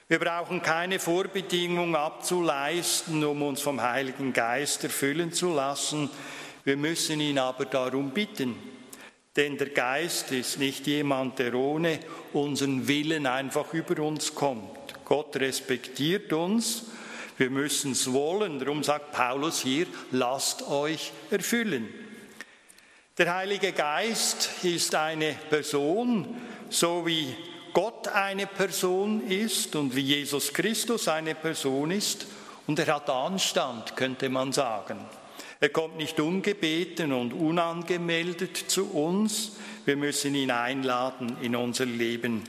Wir 0.08 0.20
brauchen 0.20 0.62
keine 0.62 1.00
Vorbedingung 1.00 1.98
abzuleisten, 1.98 3.26
um 3.26 3.42
uns 3.42 3.62
vom 3.62 3.82
Heiligen 3.82 4.32
Geist 4.32 4.86
erfüllen 4.86 5.34
zu 5.34 5.54
lassen. 5.54 6.10
Wir 6.64 6.78
müssen 6.78 7.20
ihn 7.20 7.40
aber 7.40 7.66
darum 7.66 8.12
bitten. 8.12 8.56
Denn 9.36 9.58
der 9.58 9.70
Geist 9.70 10.32
ist 10.32 10.60
nicht 10.60 10.88
jemand, 10.88 11.40
der 11.40 11.54
ohne 11.54 12.00
unseren 12.34 12.88
Willen 12.88 13.26
einfach 13.26 13.74
über 13.74 14.04
uns 14.04 14.36
kommt. 14.36 15.06
Gott 15.06 15.36
respektiert 15.38 16.34
uns, 16.34 16.86
wir 17.38 17.50
müssen 17.50 17.94
es 17.94 18.12
wollen. 18.12 18.60
Darum 18.60 18.84
sagt 18.84 19.14
Paulus 19.14 19.62
hier, 19.62 19.88
lasst 20.12 20.68
euch 20.70 21.12
erfüllen. 21.32 21.90
Der 23.18 23.34
Heilige 23.34 23.72
Geist 23.72 24.50
ist 24.64 24.96
eine 24.96 25.36
Person, 25.50 26.42
so 26.70 27.06
wie 27.06 27.36
Gott 27.74 28.08
eine 28.10 28.48
Person 28.48 29.28
ist 29.28 29.76
und 29.76 29.96
wie 29.96 30.02
Jesus 30.02 30.54
Christus 30.54 31.08
eine 31.08 31.36
Person 31.36 31.92
ist. 31.92 32.28
Und 32.68 32.80
er 32.80 32.96
hat 32.96 33.10
Anstand, 33.10 33.96
könnte 33.96 34.30
man 34.30 34.52
sagen. 34.52 35.00
Er 35.62 35.70
kommt 35.70 35.98
nicht 35.98 36.20
ungebeten 36.20 37.14
und 37.14 37.34
unangemeldet 37.34 38.58
zu 38.58 38.90
uns. 38.90 39.58
Wir 39.86 39.96
müssen 39.96 40.34
ihn 40.34 40.50
einladen 40.50 41.38
in 41.44 41.56
unser 41.56 41.86
Leben. 41.86 42.44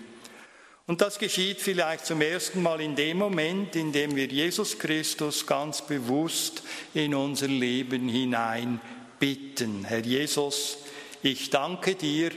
Und 0.86 1.02
das 1.02 1.18
geschieht 1.18 1.60
vielleicht 1.60 2.06
zum 2.06 2.22
ersten 2.22 2.62
Mal 2.62 2.80
in 2.80 2.96
dem 2.96 3.18
Moment, 3.18 3.76
in 3.76 3.92
dem 3.92 4.16
wir 4.16 4.26
Jesus 4.26 4.78
Christus 4.78 5.46
ganz 5.46 5.82
bewusst 5.82 6.62
in 6.94 7.14
unser 7.14 7.48
Leben 7.48 8.08
hinein 8.08 8.80
bitten. 9.20 9.84
Herr 9.84 10.00
Jesus, 10.00 10.78
ich 11.22 11.50
danke 11.50 11.94
dir, 11.94 12.30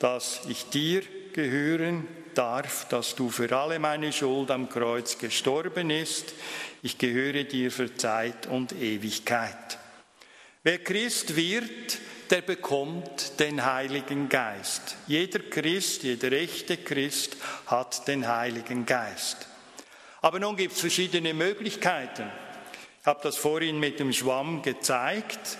dass 0.00 0.40
ich 0.48 0.66
dir 0.70 1.02
gehören 1.32 2.08
darf, 2.34 2.88
dass 2.88 3.14
du 3.14 3.30
für 3.30 3.56
alle 3.56 3.78
meine 3.78 4.12
Schuld 4.12 4.50
am 4.50 4.68
Kreuz 4.68 5.18
gestorben 5.18 5.86
bist. 5.86 6.34
Ich 6.82 6.98
gehöre 6.98 7.44
dir 7.44 7.70
für 7.70 7.94
Zeit 7.96 8.48
und 8.48 8.72
Ewigkeit. 8.72 9.79
Wer 10.62 10.84
Christ 10.84 11.36
wird, 11.36 11.98
der 12.28 12.42
bekommt 12.42 13.40
den 13.40 13.64
Heiligen 13.64 14.28
Geist. 14.28 14.94
Jeder 15.06 15.38
Christ, 15.38 16.02
jeder 16.02 16.32
echte 16.32 16.76
Christ 16.76 17.38
hat 17.64 18.06
den 18.06 18.28
Heiligen 18.28 18.84
Geist. 18.84 19.48
Aber 20.20 20.38
nun 20.38 20.56
gibt 20.56 20.74
es 20.74 20.80
verschiedene 20.80 21.32
Möglichkeiten. 21.32 22.26
Ich 23.00 23.06
habe 23.06 23.20
das 23.22 23.38
vorhin 23.38 23.80
mit 23.80 24.00
dem 24.00 24.12
Schwamm 24.12 24.60
gezeigt, 24.60 25.56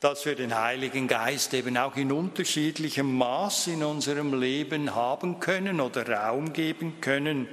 dass 0.00 0.26
wir 0.26 0.34
den 0.34 0.54
Heiligen 0.54 1.08
Geist 1.08 1.54
eben 1.54 1.78
auch 1.78 1.96
in 1.96 2.12
unterschiedlichem 2.12 3.16
Maß 3.16 3.68
in 3.68 3.82
unserem 3.82 4.38
Leben 4.38 4.94
haben 4.94 5.40
können 5.40 5.80
oder 5.80 6.06
Raum 6.06 6.52
geben 6.52 7.00
können. 7.00 7.48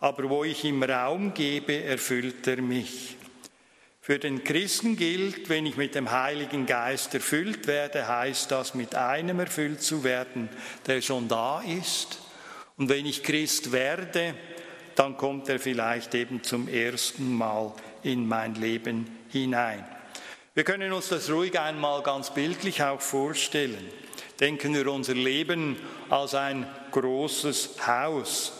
Aber 0.00 0.30
wo 0.30 0.44
ich 0.44 0.64
ihm 0.64 0.82
Raum 0.82 1.34
gebe, 1.34 1.84
erfüllt 1.84 2.46
er 2.46 2.62
mich. 2.62 3.15
Für 4.06 4.20
den 4.20 4.44
Christen 4.44 4.96
gilt, 4.96 5.48
wenn 5.48 5.66
ich 5.66 5.76
mit 5.76 5.96
dem 5.96 6.12
Heiligen 6.12 6.64
Geist 6.64 7.12
erfüllt 7.12 7.66
werde, 7.66 8.06
heißt 8.06 8.52
das, 8.52 8.76
mit 8.76 8.94
einem 8.94 9.40
erfüllt 9.40 9.82
zu 9.82 10.04
werden, 10.04 10.48
der 10.86 11.02
schon 11.02 11.26
da 11.26 11.60
ist. 11.62 12.20
Und 12.76 12.88
wenn 12.88 13.04
ich 13.04 13.24
Christ 13.24 13.72
werde, 13.72 14.36
dann 14.94 15.16
kommt 15.16 15.48
er 15.48 15.58
vielleicht 15.58 16.14
eben 16.14 16.44
zum 16.44 16.68
ersten 16.68 17.34
Mal 17.34 17.72
in 18.04 18.28
mein 18.28 18.54
Leben 18.54 19.08
hinein. 19.30 19.84
Wir 20.54 20.62
können 20.62 20.92
uns 20.92 21.08
das 21.08 21.28
ruhig 21.28 21.58
einmal 21.58 22.04
ganz 22.04 22.32
bildlich 22.32 22.84
auch 22.84 23.00
vorstellen. 23.00 23.90
Denken 24.38 24.72
wir 24.72 24.86
unser 24.86 25.14
Leben 25.14 25.78
als 26.10 26.36
ein 26.36 26.64
großes 26.92 27.84
Haus. 27.84 28.52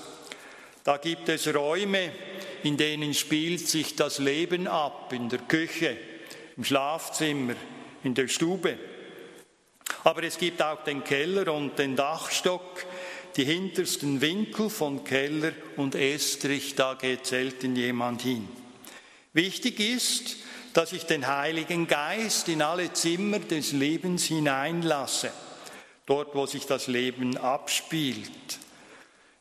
Da 0.83 0.97
gibt 0.97 1.29
es 1.29 1.55
Räume, 1.55 2.11
in 2.67 2.77
denen 2.77 3.15
spielt 3.15 3.69
sich 3.69 3.95
das 3.95 4.19
Leben 4.19 4.67
ab, 4.67 5.13
in 5.13 5.29
der 5.29 5.39
Küche, 5.39 5.97
im 6.57 6.65
Schlafzimmer, 6.65 7.55
in 8.03 8.15
der 8.15 8.27
Stube. 8.27 8.77
Aber 10.03 10.25
es 10.25 10.37
gibt 10.37 10.61
auch 10.61 10.83
den 10.83 11.05
Keller 11.05 11.53
und 11.55 11.79
den 11.79 11.95
Dachstock, 11.95 12.85
die 13.37 13.45
hintersten 13.45 14.21
Winkel 14.21 14.69
von 14.69 15.05
Keller 15.05 15.53
und 15.77 15.95
Estrich, 15.95 16.75
da 16.75 16.95
geht 16.95 17.27
selten 17.27 17.77
jemand 17.77 18.23
hin. 18.23 18.49
Wichtig 19.33 19.79
ist, 19.79 20.37
dass 20.73 20.93
ich 20.93 21.05
den 21.05 21.27
Heiligen 21.27 21.87
Geist 21.87 22.49
in 22.49 22.63
alle 22.63 22.93
Zimmer 22.93 23.39
des 23.39 23.73
Lebens 23.73 24.25
hineinlasse, 24.25 25.31
dort 26.05 26.35
wo 26.35 26.47
sich 26.47 26.67
das 26.67 26.89
Leben 26.89 27.37
abspielt. 27.37 28.59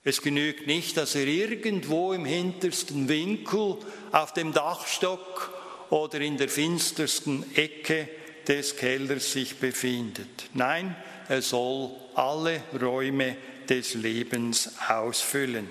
Es 0.07 0.21
genügt 0.21 0.67
nicht, 0.67 0.97
dass 0.97 1.15
er 1.15 1.25
irgendwo 1.25 2.13
im 2.13 2.25
hintersten 2.25 3.09
Winkel 3.09 3.77
auf 4.11 4.33
dem 4.33 4.53
Dachstock 4.53 5.51
oder 5.89 6.21
in 6.21 6.37
der 6.37 6.47
finstersten 6.47 7.43
Ecke 7.55 8.07
des 8.47 8.77
Kellers 8.77 9.31
sich 9.31 9.55
befindet. 9.57 10.51
Nein, 10.53 10.95
er 11.27 11.41
soll 11.41 11.89
alle 12.13 12.61
Räume 12.79 13.35
des 13.67 13.95
Lebens 13.95 14.75
ausfüllen. 14.87 15.67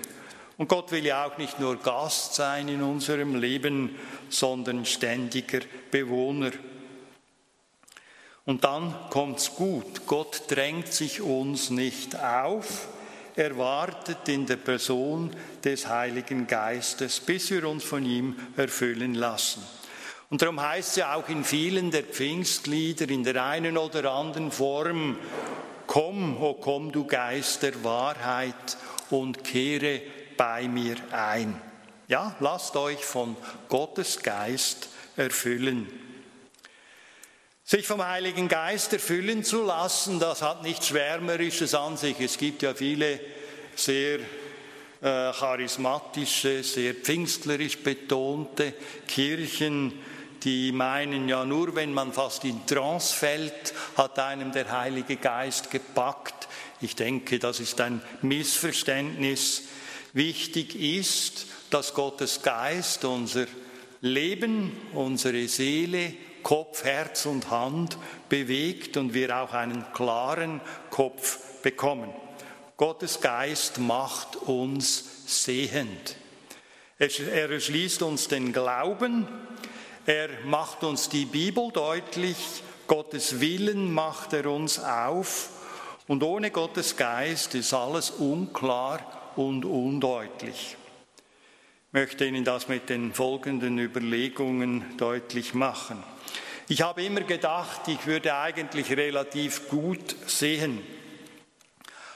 Und 0.57 0.67
Gott 0.67 0.91
will 0.91 1.05
ja 1.05 1.25
auch 1.25 1.37
nicht 1.37 1.61
nur 1.61 1.77
Gast 1.81 2.35
sein 2.35 2.67
in 2.67 2.81
unserem 2.81 3.35
Leben, 3.35 3.95
sondern 4.27 4.85
ständiger 4.85 5.61
Bewohner. 5.91 6.51
Und 8.43 8.65
dann 8.65 8.93
kommt's 9.11 9.55
gut. 9.55 10.05
Gott 10.05 10.43
drängt 10.49 10.91
sich 10.91 11.21
uns 11.21 11.69
nicht 11.69 12.19
auf, 12.19 12.89
erwartet 13.35 14.27
in 14.29 14.45
der 14.45 14.57
Person 14.57 15.31
des 15.63 15.87
Heiligen 15.87 16.47
Geistes, 16.47 17.19
bis 17.19 17.51
wir 17.51 17.67
uns 17.67 17.83
von 17.83 18.05
ihm 18.05 18.35
erfüllen 18.55 19.15
lassen. 19.15 19.63
Und 20.29 20.41
darum 20.41 20.61
heißt 20.61 20.89
es 20.89 20.95
ja 20.97 21.13
auch 21.13 21.29
in 21.29 21.43
vielen 21.43 21.91
der 21.91 22.03
Pfingstlieder 22.03 23.09
in 23.09 23.23
der 23.23 23.43
einen 23.43 23.77
oder 23.77 24.11
anderen 24.11 24.51
Form, 24.51 25.17
komm, 25.85 26.37
o 26.37 26.49
oh 26.49 26.53
komm 26.55 26.91
du 26.91 27.05
Geist 27.05 27.63
der 27.63 27.83
Wahrheit 27.83 28.77
und 29.09 29.43
kehre 29.43 30.01
bei 30.35 30.67
mir 30.67 30.95
ein. 31.11 31.59
Ja, 32.07 32.35
lasst 32.39 32.75
euch 32.75 33.03
von 33.03 33.35
Gottes 33.69 34.21
Geist 34.21 34.89
erfüllen. 35.15 35.87
Sich 37.67 37.87
vom 37.87 38.05
Heiligen 38.05 38.47
Geist 38.47 38.93
erfüllen 38.93 39.43
zu 39.43 39.63
lassen, 39.63 40.19
das 40.19 40.43
hat 40.43 40.61
nichts 40.61 40.89
Schwärmerisches 40.89 41.73
an 41.73 41.97
sich. 41.97 42.19
Es 42.19 42.37
gibt 42.37 42.61
ja 42.61 42.75
viele 42.75 43.19
sehr 43.75 44.19
äh, 44.19 45.33
charismatische, 45.33 46.61
sehr 46.61 46.93
pfingstlerisch 46.93 47.79
betonte 47.79 48.75
Kirchen, 49.07 49.93
die 50.43 50.71
meinen 50.73 51.27
ja 51.27 51.43
nur, 51.43 51.75
wenn 51.75 51.91
man 51.91 52.13
fast 52.13 52.43
in 52.43 52.67
Trance 52.67 53.15
fällt, 53.15 53.73
hat 53.97 54.19
einem 54.19 54.51
der 54.51 54.71
Heilige 54.71 55.15
Geist 55.15 55.71
gepackt. 55.71 56.47
Ich 56.81 56.95
denke, 56.95 57.39
das 57.39 57.59
ist 57.59 57.81
ein 57.81 57.99
Missverständnis. 58.21 59.63
Wichtig 60.13 60.75
ist, 60.75 61.47
dass 61.71 61.95
Gottes 61.95 62.43
Geist 62.43 63.05
unser 63.05 63.47
Leben, 64.01 64.71
unsere 64.93 65.47
Seele, 65.47 66.13
Kopf, 66.45 66.83
Herz 66.83 67.25
und 67.25 67.49
Hand 67.49 67.97
bewegt 68.29 68.97
und 68.97 69.15
wir 69.15 69.35
auch 69.35 69.53
einen 69.53 69.83
klaren 69.93 70.61
Kopf 70.91 71.39
bekommen. 71.63 72.13
Gottes 72.77 73.19
Geist 73.19 73.79
macht 73.79 74.35
uns 74.35 75.23
sehend. 75.25 76.15
Er 76.99 77.49
erschließt 77.49 78.03
uns 78.03 78.27
den 78.27 78.53
Glauben, 78.53 79.27
er 80.05 80.29
macht 80.45 80.83
uns 80.83 81.09
die 81.09 81.25
Bibel 81.25 81.71
deutlich, 81.71 82.37
Gottes 82.85 83.39
Willen 83.39 83.91
macht 83.91 84.33
er 84.33 84.45
uns 84.45 84.77
auf 84.77 85.49
und 86.07 86.21
ohne 86.21 86.51
Gottes 86.51 86.95
Geist 86.95 87.55
ist 87.55 87.73
alles 87.73 88.11
unklar 88.11 89.31
und 89.35 89.65
undeutlich. 89.65 90.77
Ich 91.87 91.93
möchte 91.93 92.23
Ihnen 92.23 92.45
das 92.45 92.67
mit 92.67 92.89
den 92.89 93.15
folgenden 93.15 93.79
Überlegungen 93.79 94.95
deutlich 94.97 95.55
machen. 95.55 96.03
Ich 96.67 96.81
habe 96.81 97.03
immer 97.03 97.21
gedacht, 97.21 97.87
ich 97.87 98.07
würde 98.07 98.35
eigentlich 98.35 98.89
relativ 98.91 99.69
gut 99.69 100.15
sehen. 100.25 100.81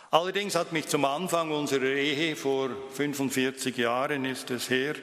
Allerdings 0.10 0.56
hat 0.56 0.72
mich 0.72 0.88
zum 0.88 1.06
Anfang 1.06 1.52
unserer 1.52 1.84
Ehe, 1.84 2.36
vor 2.36 2.72
45 2.94 3.78
Jahren 3.78 4.26
ist 4.26 4.50
es 4.50 4.72
her, 4.72 4.96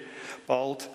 bald, 0.49 0.91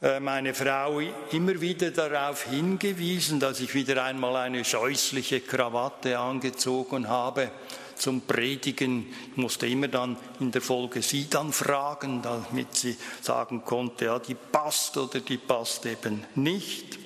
äh, 0.00 0.20
meine 0.20 0.54
Frau 0.54 1.00
immer 1.32 1.60
wieder 1.60 1.90
darauf 1.90 2.44
hingewiesen, 2.44 3.40
dass 3.40 3.58
ich 3.58 3.74
wieder 3.74 4.04
einmal 4.04 4.36
eine 4.36 4.64
scheußliche 4.64 5.40
Krawatte 5.40 6.20
angezogen 6.20 7.08
habe 7.08 7.50
zum 7.96 8.20
Predigen. 8.20 9.12
Ich 9.32 9.36
musste 9.38 9.66
immer 9.66 9.88
dann 9.88 10.16
in 10.38 10.52
der 10.52 10.62
Folge 10.62 11.02
sie 11.02 11.28
dann 11.28 11.52
fragen, 11.52 12.22
damit 12.22 12.76
sie 12.76 12.96
sagen 13.22 13.64
konnte, 13.64 14.04
ja, 14.04 14.20
die 14.20 14.36
passt 14.36 14.96
oder 14.98 15.18
die 15.18 15.38
passt 15.38 15.84
eben 15.86 16.24
nicht. 16.36 17.05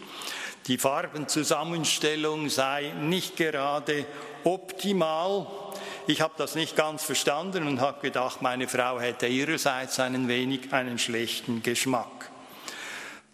Die 0.66 0.78
Farbenzusammenstellung 0.78 2.48
sei 2.48 2.92
nicht 3.00 3.36
gerade 3.36 4.04
optimal. 4.44 5.46
Ich 6.06 6.20
habe 6.20 6.34
das 6.36 6.54
nicht 6.54 6.76
ganz 6.76 7.02
verstanden 7.02 7.66
und 7.66 7.80
habe 7.80 8.00
gedacht, 8.00 8.42
meine 8.42 8.68
Frau 8.68 9.00
hätte 9.00 9.26
ihrerseits 9.26 10.00
einen 10.00 10.28
wenig 10.28 10.72
einen 10.72 10.98
schlechten 10.98 11.62
Geschmack. 11.62 12.30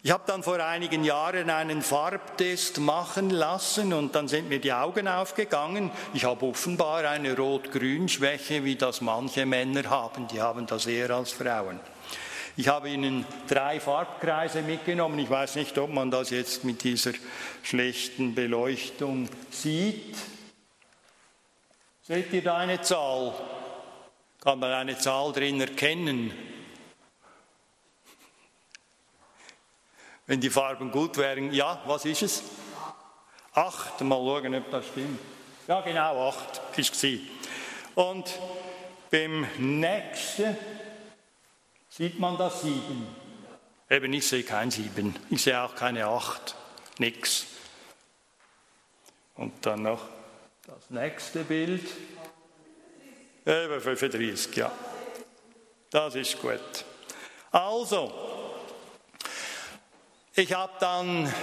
Ich 0.03 0.11
habe 0.11 0.23
dann 0.25 0.41
vor 0.41 0.59
einigen 0.59 1.03
Jahren 1.03 1.49
einen 1.49 1.81
Farbtest 1.81 2.77
machen 2.79 3.29
lassen 3.29 3.91
und 3.91 4.15
dann 4.15 4.29
sind 4.29 4.47
mir 4.47 4.59
die 4.59 4.71
Augen 4.71 5.07
aufgegangen. 5.07 5.91
Ich 6.13 6.23
habe 6.23 6.45
offenbar 6.45 7.03
eine 7.03 7.35
Rot-Grün-Schwäche, 7.35 8.63
wie 8.63 8.75
das 8.75 9.01
manche 9.01 9.45
Männer 9.45 9.89
haben. 9.89 10.27
Die 10.27 10.39
haben 10.39 10.65
das 10.65 10.85
eher 10.85 11.09
als 11.09 11.31
Frauen. 11.33 11.79
Ich 12.59 12.67
habe 12.69 12.89
Ihnen 12.89 13.23
drei 13.47 13.79
Farbkreise 13.79 14.63
mitgenommen. 14.63 15.19
Ich 15.19 15.29
weiß 15.29 15.57
nicht, 15.57 15.77
ob 15.77 15.91
man 15.91 16.09
das 16.09 16.31
jetzt 16.31 16.63
mit 16.63 16.83
dieser 16.83 17.11
schlechten 17.61 18.33
Beleuchtung 18.33 19.29
sieht. 19.51 20.17
Seht 22.01 22.33
ihr 22.33 22.41
da 22.41 22.57
eine 22.57 22.81
Zahl? 22.81 23.35
Kann 24.41 24.57
man 24.57 24.71
eine 24.71 24.97
Zahl 24.97 25.31
drin 25.33 25.61
erkennen? 25.61 26.33
Wenn 30.25 30.41
die 30.41 30.49
Farben 30.49 30.89
gut 30.89 31.15
wären, 31.17 31.53
ja, 31.53 31.79
was 31.85 32.05
ist 32.05 32.23
es? 32.23 32.43
Acht. 33.53 34.01
Mal 34.01 34.15
schauen, 34.15 34.55
ob 34.55 34.71
das 34.71 34.87
stimmt. 34.87 35.19
Ja, 35.67 35.81
genau, 35.81 36.29
acht 36.29 36.59
ist 36.75 37.03
es. 37.03 37.19
Und 37.93 38.39
beim 39.11 39.45
nächsten 39.59 40.57
Sieht 41.97 42.19
man 42.19 42.37
das 42.37 42.61
sieben? 42.61 43.07
Eben, 43.89 44.13
ich 44.13 44.27
sehe 44.27 44.43
kein 44.43 44.69
sieben. 44.69 45.15
Ich 45.31 45.41
sehe 45.41 45.59
auch 45.59 45.73
keine 45.73 46.05
acht. 46.05 46.55
Nix. 46.99 47.47
Und 49.35 49.65
dann 49.65 49.81
noch 49.81 50.01
das 50.67 50.91
nächste 50.91 51.43
Bild. 51.43 51.89
Eben 53.47 53.81
35, 53.81 54.55
ja. 54.57 54.71
Das 55.89 56.13
ist 56.13 56.39
gut. 56.39 56.85
Also, 57.51 58.13
ich 60.35 60.53
habe 60.53 60.73
dann, 60.79 61.33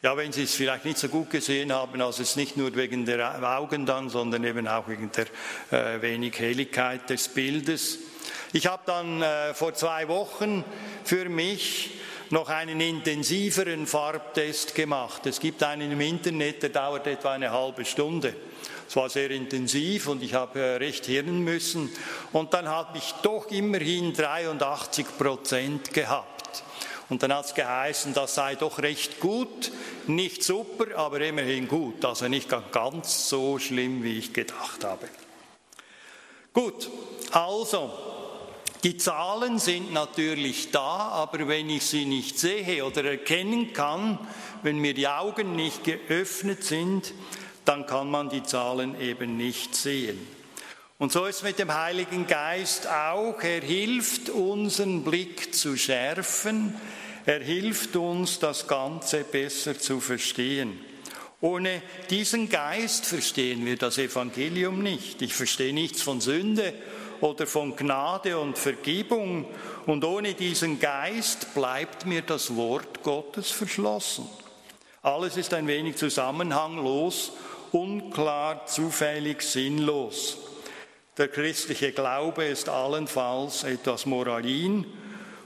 ja, 0.00 0.16
wenn 0.16 0.32
Sie 0.32 0.44
es 0.44 0.54
vielleicht 0.54 0.86
nicht 0.86 0.96
so 0.96 1.08
gut 1.08 1.28
gesehen 1.28 1.74
haben, 1.74 2.00
also 2.00 2.22
es 2.22 2.30
ist 2.30 2.36
nicht 2.36 2.56
nur 2.56 2.74
wegen 2.74 3.04
der 3.04 3.42
Augen 3.58 3.84
dann, 3.84 4.08
sondern 4.08 4.44
eben 4.44 4.66
auch 4.66 4.88
wegen 4.88 5.10
der 5.12 5.26
äh, 5.70 6.00
wenig 6.00 6.38
Helligkeit 6.38 7.10
des 7.10 7.28
Bildes, 7.28 7.98
ich 8.52 8.66
habe 8.66 8.82
dann 8.86 9.22
äh, 9.22 9.54
vor 9.54 9.74
zwei 9.74 10.08
Wochen 10.08 10.64
für 11.04 11.28
mich 11.28 11.90
noch 12.30 12.48
einen 12.48 12.80
intensiveren 12.80 13.86
Farbtest 13.86 14.74
gemacht. 14.74 15.26
Es 15.26 15.40
gibt 15.40 15.62
einen 15.62 15.92
im 15.92 16.00
Internet, 16.00 16.62
der 16.62 16.70
dauert 16.70 17.06
etwa 17.06 17.32
eine 17.32 17.50
halbe 17.50 17.84
Stunde. 17.84 18.34
Es 18.88 18.96
war 18.96 19.10
sehr 19.10 19.30
intensiv 19.30 20.08
und 20.08 20.22
ich 20.22 20.34
habe 20.34 20.58
äh, 20.58 20.76
recht 20.76 21.06
hirnen 21.06 21.40
müssen. 21.40 21.90
Und 22.32 22.54
dann 22.54 22.68
habe 22.68 22.96
ich 22.96 23.12
doch 23.22 23.50
immerhin 23.50 24.14
83 24.14 25.06
Prozent 25.18 25.92
gehabt. 25.92 26.64
Und 27.10 27.22
dann 27.22 27.34
hat 27.34 27.46
es 27.46 27.54
geheißen, 27.54 28.12
das 28.12 28.34
sei 28.34 28.54
doch 28.54 28.78
recht 28.78 29.20
gut, 29.20 29.72
nicht 30.06 30.42
super, 30.42 30.96
aber 30.96 31.20
immerhin 31.20 31.68
gut. 31.68 32.04
Also 32.04 32.28
nicht 32.28 32.48
ganz 32.72 33.28
so 33.28 33.58
schlimm, 33.58 34.02
wie 34.02 34.18
ich 34.18 34.32
gedacht 34.32 34.84
habe. 34.84 35.08
Gut, 36.52 36.90
also 37.30 38.07
die 38.84 38.96
Zahlen 38.96 39.58
sind 39.58 39.92
natürlich 39.92 40.70
da, 40.70 40.80
aber 40.80 41.48
wenn 41.48 41.68
ich 41.68 41.84
sie 41.84 42.04
nicht 42.04 42.38
sehe 42.38 42.84
oder 42.84 43.04
erkennen 43.04 43.72
kann, 43.72 44.18
wenn 44.62 44.78
mir 44.78 44.94
die 44.94 45.08
Augen 45.08 45.56
nicht 45.56 45.84
geöffnet 45.84 46.62
sind, 46.62 47.12
dann 47.64 47.86
kann 47.86 48.10
man 48.10 48.28
die 48.28 48.44
Zahlen 48.44 49.00
eben 49.00 49.36
nicht 49.36 49.74
sehen. 49.74 50.18
Und 50.98 51.12
so 51.12 51.26
ist 51.26 51.42
mit 51.42 51.58
dem 51.58 51.72
Heiligen 51.72 52.26
Geist 52.26 52.88
auch. 52.88 53.40
Er 53.42 53.60
hilft 53.60 54.30
unseren 54.30 55.04
Blick 55.04 55.54
zu 55.54 55.76
schärfen. 55.76 56.74
Er 57.24 57.40
hilft 57.40 57.94
uns, 57.94 58.38
das 58.38 58.66
Ganze 58.66 59.22
besser 59.22 59.78
zu 59.78 60.00
verstehen. 60.00 60.80
Ohne 61.40 61.82
diesen 62.10 62.48
Geist 62.48 63.06
verstehen 63.06 63.64
wir 63.64 63.76
das 63.76 63.98
Evangelium 63.98 64.82
nicht. 64.82 65.22
Ich 65.22 65.34
verstehe 65.34 65.72
nichts 65.72 66.02
von 66.02 66.20
Sünde 66.20 66.74
oder 67.20 67.46
von 67.46 67.76
Gnade 67.76 68.38
und 68.38 68.58
Vergebung. 68.58 69.46
Und 69.86 70.04
ohne 70.04 70.34
diesen 70.34 70.80
Geist 70.80 71.54
bleibt 71.54 72.06
mir 72.06 72.22
das 72.22 72.56
Wort 72.56 73.02
Gottes 73.02 73.50
verschlossen. 73.50 74.28
Alles 75.02 75.36
ist 75.36 75.54
ein 75.54 75.66
wenig 75.66 75.96
zusammenhanglos, 75.96 77.32
unklar, 77.72 78.66
zufällig, 78.66 79.42
sinnlos. 79.42 80.38
Der 81.16 81.28
christliche 81.28 81.92
Glaube 81.92 82.44
ist 82.44 82.68
allenfalls 82.68 83.64
etwas 83.64 84.06
Moralin 84.06 84.86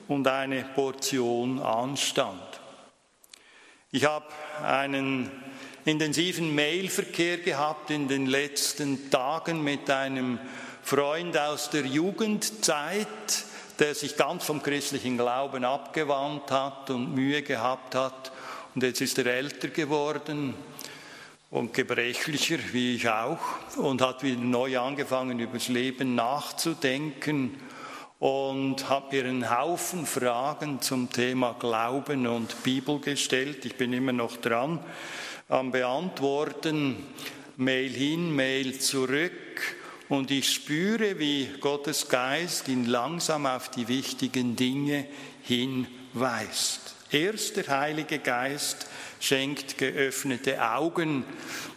und 0.08 0.26
eine 0.26 0.64
Portion 0.74 1.60
Anstand. 1.60 2.60
Ich 3.90 4.04
habe 4.04 4.26
einen 4.62 5.30
intensiven 5.84 6.54
Mailverkehr 6.54 7.38
gehabt 7.38 7.90
in 7.90 8.08
den 8.08 8.26
letzten 8.26 9.10
Tagen 9.10 9.62
mit 9.62 9.90
einem 9.90 10.38
Freund 10.82 11.38
aus 11.38 11.70
der 11.70 11.86
Jugendzeit, 11.86 13.06
der 13.78 13.94
sich 13.94 14.16
ganz 14.16 14.44
vom 14.44 14.62
christlichen 14.62 15.16
Glauben 15.16 15.64
abgewandt 15.64 16.50
hat 16.50 16.90
und 16.90 17.14
Mühe 17.14 17.42
gehabt 17.42 17.94
hat. 17.94 18.32
Und 18.74 18.82
jetzt 18.82 19.00
ist 19.00 19.16
er 19.18 19.26
älter 19.26 19.68
geworden 19.68 20.54
und 21.50 21.72
gebrechlicher, 21.72 22.58
wie 22.72 22.96
ich 22.96 23.08
auch, 23.08 23.38
und 23.76 24.02
hat 24.02 24.22
wieder 24.22 24.40
neu 24.40 24.78
angefangen, 24.78 25.38
über 25.38 25.54
das 25.54 25.68
Leben 25.68 26.14
nachzudenken 26.14 27.60
und 28.18 28.88
hat 28.88 29.12
mir 29.12 29.24
einen 29.24 29.50
Haufen 29.50 30.06
Fragen 30.06 30.80
zum 30.80 31.10
Thema 31.10 31.54
Glauben 31.58 32.26
und 32.26 32.62
Bibel 32.62 32.98
gestellt. 32.98 33.64
Ich 33.64 33.76
bin 33.76 33.92
immer 33.92 34.12
noch 34.12 34.36
dran 34.36 34.80
am 35.48 35.70
Beantworten, 35.70 37.06
Mail 37.56 37.90
hin, 37.90 38.34
Mail 38.34 38.78
zurück. 38.78 39.32
Und 40.12 40.30
ich 40.30 40.52
spüre, 40.52 41.18
wie 41.18 41.48
Gottes 41.58 42.06
Geist 42.06 42.68
ihn 42.68 42.84
langsam 42.84 43.46
auf 43.46 43.70
die 43.70 43.88
wichtigen 43.88 44.56
Dinge 44.56 45.06
hinweist. 45.42 46.94
Erst 47.10 47.56
der 47.56 47.68
Heilige 47.68 48.18
Geist 48.18 48.86
schenkt 49.20 49.78
geöffnete 49.78 50.62
Augen. 50.70 51.24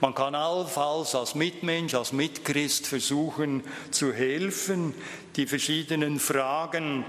Man 0.02 0.13
kann 0.13 0.36
allenfalls 0.36 1.15
als 1.15 1.34
Mitmensch, 1.34 1.93
als 1.93 2.12
Mitchrist 2.12 2.88
versuchen 2.88 3.63
zu 3.91 4.12
helfen, 4.12 4.93
die 5.38 5.48
verschiedenen 5.48 6.19
Fragen 6.19 7.06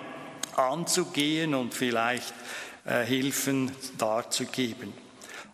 anzugehen 0.54 1.56
und 1.56 1.74
vielleicht 1.74 2.34
äh, 2.84 3.04
Hilfen 3.04 3.72
darzugeben. 3.98 4.92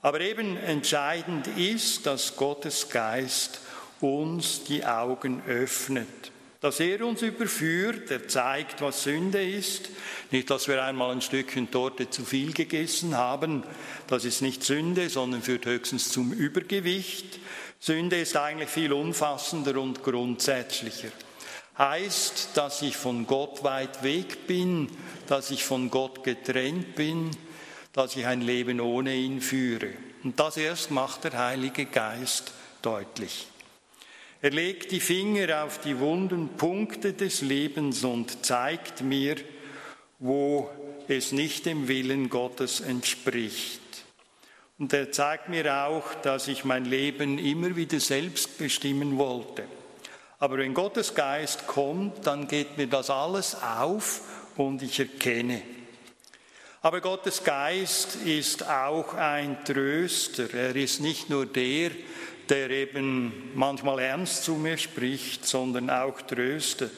Aber 0.03 0.21
eben 0.21 0.59
entscheidend 0.59 1.47
ist, 1.47 2.05
dass 2.05 2.37
Gottes 2.37 2.91
Geist 2.91 3.63
uns 4.03 4.65
die 4.65 4.85
Augen 4.85 5.43
öffnet 5.47 6.33
dass 6.63 6.79
er 6.79 7.05
uns 7.05 7.23
überführt, 7.23 8.09
er 8.13 8.29
zeigt, 8.29 8.81
was 8.83 9.03
Sünde 9.03 9.45
ist. 9.45 9.89
Nicht, 10.31 10.49
dass 10.49 10.69
wir 10.69 10.83
einmal 10.85 11.11
ein 11.11 11.21
Stückchen 11.21 11.73
Torte 11.73 12.09
zu 12.09 12.25
viel 12.25 12.53
gegessen 12.53 13.17
haben, 13.17 13.65
das 14.07 14.25
ist 14.25 14.43
nicht 14.43 14.63
Sünde, 14.63 15.11
sondern 15.11 15.43
führt 15.43 15.67
höchstens 15.67 16.11
zum 16.11 16.33
Übergewicht. 16.33 17.41
Sünde 17.81 18.21
ist 18.21 18.37
eigentlich 18.37 18.69
viel 18.69 18.93
umfassender 18.93 19.81
und 19.81 20.05
grundsätzlicher. 20.05 21.09
Heißt, 21.77 22.51
dass 22.55 22.81
ich 22.83 22.97
von 22.97 23.27
Gott 23.27 23.65
weit 23.65 24.05
weg 24.05 24.47
bin, 24.47 24.89
dass 25.27 25.51
ich 25.51 25.65
von 25.65 25.91
Gott 25.91 26.23
getrennt 26.23 26.95
bin, 26.95 27.33
dass 27.93 28.15
ich 28.15 28.25
ein 28.25 28.41
Leben 28.41 28.81
ohne 28.81 29.17
ihn 29.17 29.41
führe. 29.41 29.89
Und 30.23 30.39
das 30.39 30.59
erst 30.59 30.93
macht 30.93 31.25
der 31.25 31.37
Heilige 31.37 31.87
Geist 31.87 32.53
deutlich. 32.83 33.49
Er 34.45 34.51
legt 34.51 34.91
die 34.91 34.99
Finger 34.99 35.63
auf 35.63 35.79
die 35.79 36.01
wunden 36.01 36.49
Punkte 36.57 37.13
des 37.13 37.43
Lebens 37.43 38.03
und 38.03 38.45
zeigt 38.45 39.01
mir, 39.01 39.37
wo 40.19 40.69
es 41.07 41.31
nicht 41.31 41.65
dem 41.65 41.87
Willen 41.87 42.29
Gottes 42.29 42.81
entspricht. 42.81 43.81
Und 44.81 44.93
er 44.93 45.13
zeigt 45.13 45.49
mir 45.49 45.87
auch, 45.87 46.15
dass 46.23 46.49
ich 46.49 46.65
mein 46.65 46.87
Leben 46.87 47.39
immer 47.39 47.77
wieder 47.77 48.01
selbst 48.01 48.59
bestimmen 48.59 49.17
wollte. 49.17 49.63
Aber 50.41 50.59
wenn 50.59 50.75
Gottes 50.75 51.15
Geist 51.15 51.69
kommt, 51.69 52.27
dann 52.27 52.49
geht 52.49 52.77
mir 52.77 52.89
das 52.89 53.11
alles 53.11 53.55
auf 53.63 54.23
und 54.57 54.83
ich 54.83 54.99
erkenne. 54.99 55.63
Aber 56.81 57.01
Gottes 57.01 57.45
Geist 57.45 58.17
ist 58.25 58.69
auch 58.69 59.15
ein 59.15 59.65
Tröster. 59.65 60.53
Er 60.53 60.75
ist 60.75 61.01
nicht 61.01 61.31
nur 61.31 61.47
der, 61.47 61.93
der 62.49 62.71
eben 62.71 63.53
manchmal 63.55 64.01
ernst 64.01 64.45
zu 64.45 64.55
mir 64.55 64.79
spricht, 64.79 65.47
sondern 65.47 65.91
auch 65.91 66.21
tröstet, 66.23 66.93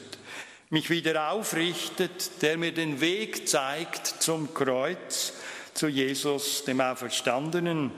mich 0.69 0.89
wieder 0.89 1.31
aufrichtet, 1.31 2.41
der 2.41 2.57
mir 2.57 2.73
den 2.73 2.99
Weg 2.99 3.47
zeigt 3.47 4.07
zum 4.07 4.53
Kreuz, 4.53 5.33
zu 5.73 5.87
Jesus, 5.87 6.63
dem 6.63 6.81
Auferstandenen, 6.81 7.91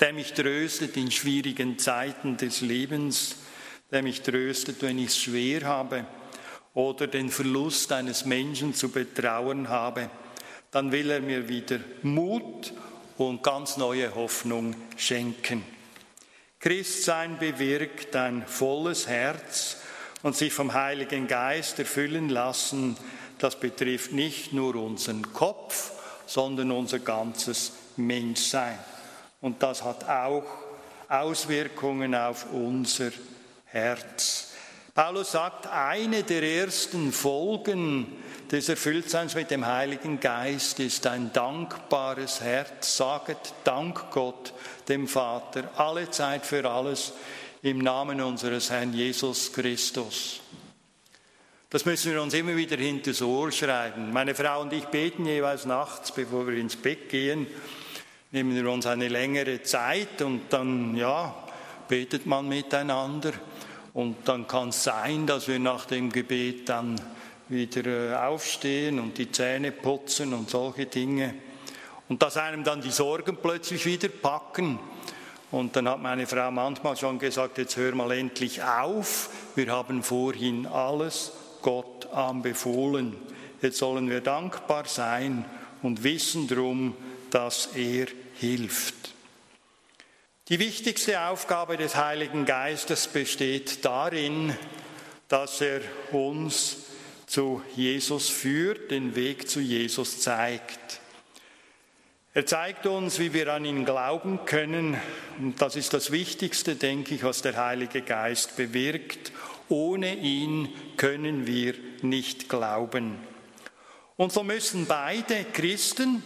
der 0.00 0.12
mich 0.12 0.32
tröstet 0.32 0.96
in 0.96 1.10
schwierigen 1.10 1.78
Zeiten 1.78 2.36
des 2.36 2.60
Lebens, 2.60 3.36
der 3.90 4.02
mich 4.02 4.22
tröstet, 4.22 4.82
wenn 4.82 4.98
ich 4.98 5.06
es 5.06 5.18
schwer 5.18 5.62
habe 5.62 6.06
oder 6.74 7.06
den 7.06 7.30
Verlust 7.30 7.92
eines 7.92 8.24
Menschen 8.24 8.74
zu 8.74 8.88
betrauern 8.88 9.68
habe, 9.68 10.10
dann 10.70 10.90
will 10.90 11.10
er 11.10 11.20
mir 11.20 11.48
wieder 11.48 11.78
Mut 12.02 12.72
und 13.18 13.42
ganz 13.42 13.76
neue 13.76 14.14
Hoffnung 14.14 14.74
schenken. 14.96 15.62
Christsein 16.62 17.40
bewirkt 17.40 18.14
ein 18.14 18.46
volles 18.46 19.08
Herz 19.08 19.78
und 20.22 20.36
sich 20.36 20.52
vom 20.52 20.72
Heiligen 20.72 21.26
Geist 21.26 21.80
erfüllen 21.80 22.28
lassen. 22.28 22.96
Das 23.38 23.58
betrifft 23.58 24.12
nicht 24.12 24.52
nur 24.52 24.76
unseren 24.76 25.32
Kopf, 25.32 25.90
sondern 26.24 26.70
unser 26.70 27.00
ganzes 27.00 27.72
Menschsein. 27.96 28.78
Und 29.40 29.60
das 29.60 29.82
hat 29.82 30.08
auch 30.08 30.44
Auswirkungen 31.08 32.14
auf 32.14 32.46
unser 32.52 33.10
Herz. 33.64 34.52
Paulus 34.94 35.32
sagt, 35.32 35.66
eine 35.66 36.22
der 36.22 36.44
ersten 36.44 37.10
Folgen 37.10 38.06
des 38.52 38.68
Erfülltseins 38.68 39.34
mit 39.34 39.50
dem 39.50 39.66
Heiligen 39.66 40.20
Geist 40.20 40.78
ist 40.78 41.06
ein 41.06 41.32
dankbares 41.32 42.42
Herz. 42.42 42.98
Saget 42.98 43.54
Dank 43.64 44.10
Gott 44.10 44.52
dem 44.88 45.08
Vater, 45.08 45.70
alle 45.76 46.10
Zeit 46.10 46.44
für 46.44 46.70
alles 46.70 47.14
im 47.62 47.78
Namen 47.78 48.20
unseres 48.20 48.68
Herrn 48.68 48.92
Jesus 48.92 49.54
Christus. 49.54 50.40
Das 51.70 51.86
müssen 51.86 52.12
wir 52.12 52.20
uns 52.20 52.34
immer 52.34 52.54
wieder 52.54 52.76
hinters 52.76 53.22
Ohr 53.22 53.50
schreiben. 53.50 54.12
Meine 54.12 54.34
Frau 54.34 54.60
und 54.60 54.74
ich 54.74 54.84
beten 54.84 55.24
jeweils 55.24 55.64
nachts, 55.64 56.12
bevor 56.12 56.46
wir 56.46 56.58
ins 56.58 56.76
Bett 56.76 57.08
gehen, 57.08 57.46
nehmen 58.32 58.54
wir 58.54 58.70
uns 58.70 58.84
eine 58.84 59.08
längere 59.08 59.62
Zeit 59.62 60.20
und 60.20 60.52
dann, 60.52 60.94
ja, 60.94 61.34
betet 61.88 62.26
man 62.26 62.48
miteinander. 62.48 63.32
Und 63.94 64.28
dann 64.28 64.46
kann 64.46 64.68
es 64.68 64.84
sein, 64.84 65.26
dass 65.26 65.48
wir 65.48 65.58
nach 65.58 65.86
dem 65.86 66.12
Gebet 66.12 66.68
dann 66.68 67.00
wieder 67.52 67.86
äh, 67.86 68.14
aufstehen 68.14 68.98
und 68.98 69.18
die 69.18 69.30
Zähne 69.30 69.70
putzen 69.70 70.32
und 70.34 70.50
solche 70.50 70.86
Dinge. 70.86 71.34
Und 72.08 72.22
dass 72.22 72.36
einem 72.36 72.64
dann 72.64 72.80
die 72.80 72.90
Sorgen 72.90 73.36
plötzlich 73.36 73.86
wieder 73.86 74.08
packen. 74.08 74.78
Und 75.50 75.76
dann 75.76 75.88
hat 75.88 76.00
meine 76.00 76.26
Frau 76.26 76.50
manchmal 76.50 76.96
schon 76.96 77.18
gesagt, 77.18 77.58
jetzt 77.58 77.76
hör 77.76 77.94
mal 77.94 78.10
endlich 78.12 78.62
auf, 78.62 79.30
wir 79.54 79.70
haben 79.70 80.02
vorhin 80.02 80.66
alles 80.66 81.32
Gott 81.60 82.06
anbefohlen. 82.12 83.16
Jetzt 83.60 83.78
sollen 83.78 84.10
wir 84.10 84.20
dankbar 84.20 84.86
sein 84.86 85.44
und 85.82 86.02
wissen 86.02 86.48
drum, 86.48 86.96
dass 87.30 87.70
er 87.76 88.06
hilft. 88.34 88.94
Die 90.48 90.58
wichtigste 90.58 91.20
Aufgabe 91.20 91.76
des 91.76 91.96
Heiligen 91.96 92.44
Geistes 92.44 93.06
besteht 93.06 93.84
darin, 93.84 94.56
dass 95.28 95.60
er 95.60 95.80
uns 96.10 96.78
zu 97.32 97.62
Jesus 97.74 98.28
führt, 98.28 98.90
den 98.90 99.16
Weg 99.16 99.48
zu 99.48 99.60
Jesus 99.60 100.20
zeigt. 100.20 101.00
Er 102.34 102.44
zeigt 102.44 102.84
uns, 102.84 103.18
wie 103.20 103.32
wir 103.32 103.50
an 103.54 103.64
ihn 103.64 103.86
glauben 103.86 104.44
können. 104.44 104.98
Und 105.38 105.62
das 105.62 105.74
ist 105.76 105.94
das 105.94 106.12
Wichtigste, 106.12 106.76
denke 106.76 107.14
ich, 107.14 107.24
was 107.24 107.40
der 107.40 107.56
Heilige 107.56 108.02
Geist 108.02 108.58
bewirkt. 108.58 109.32
Ohne 109.70 110.14
ihn 110.14 110.68
können 110.98 111.46
wir 111.46 111.72
nicht 112.02 112.50
glauben. 112.50 113.16
Und 114.18 114.30
so 114.30 114.42
müssen 114.42 114.84
beide 114.84 115.46
Christen, 115.54 116.22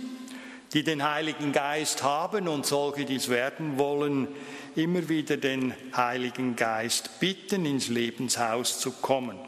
die 0.73 0.83
den 0.83 1.09
Heiligen 1.09 1.53
Geist 1.53 2.03
haben 2.03 2.49
und 2.49 2.67
solche, 2.67 3.05
die 3.05 3.15
es 3.15 3.29
werden 3.29 3.79
wollen, 3.79 4.27
immer 4.75 5.09
wieder 5.09 5.37
den 5.37 5.73
Heiligen 5.97 6.57
Geist 6.57 7.21
bitten, 7.21 7.65
ins 7.65 7.87
Lebenshaus 7.87 8.81
zu 8.81 8.91
kommen. 8.91 9.39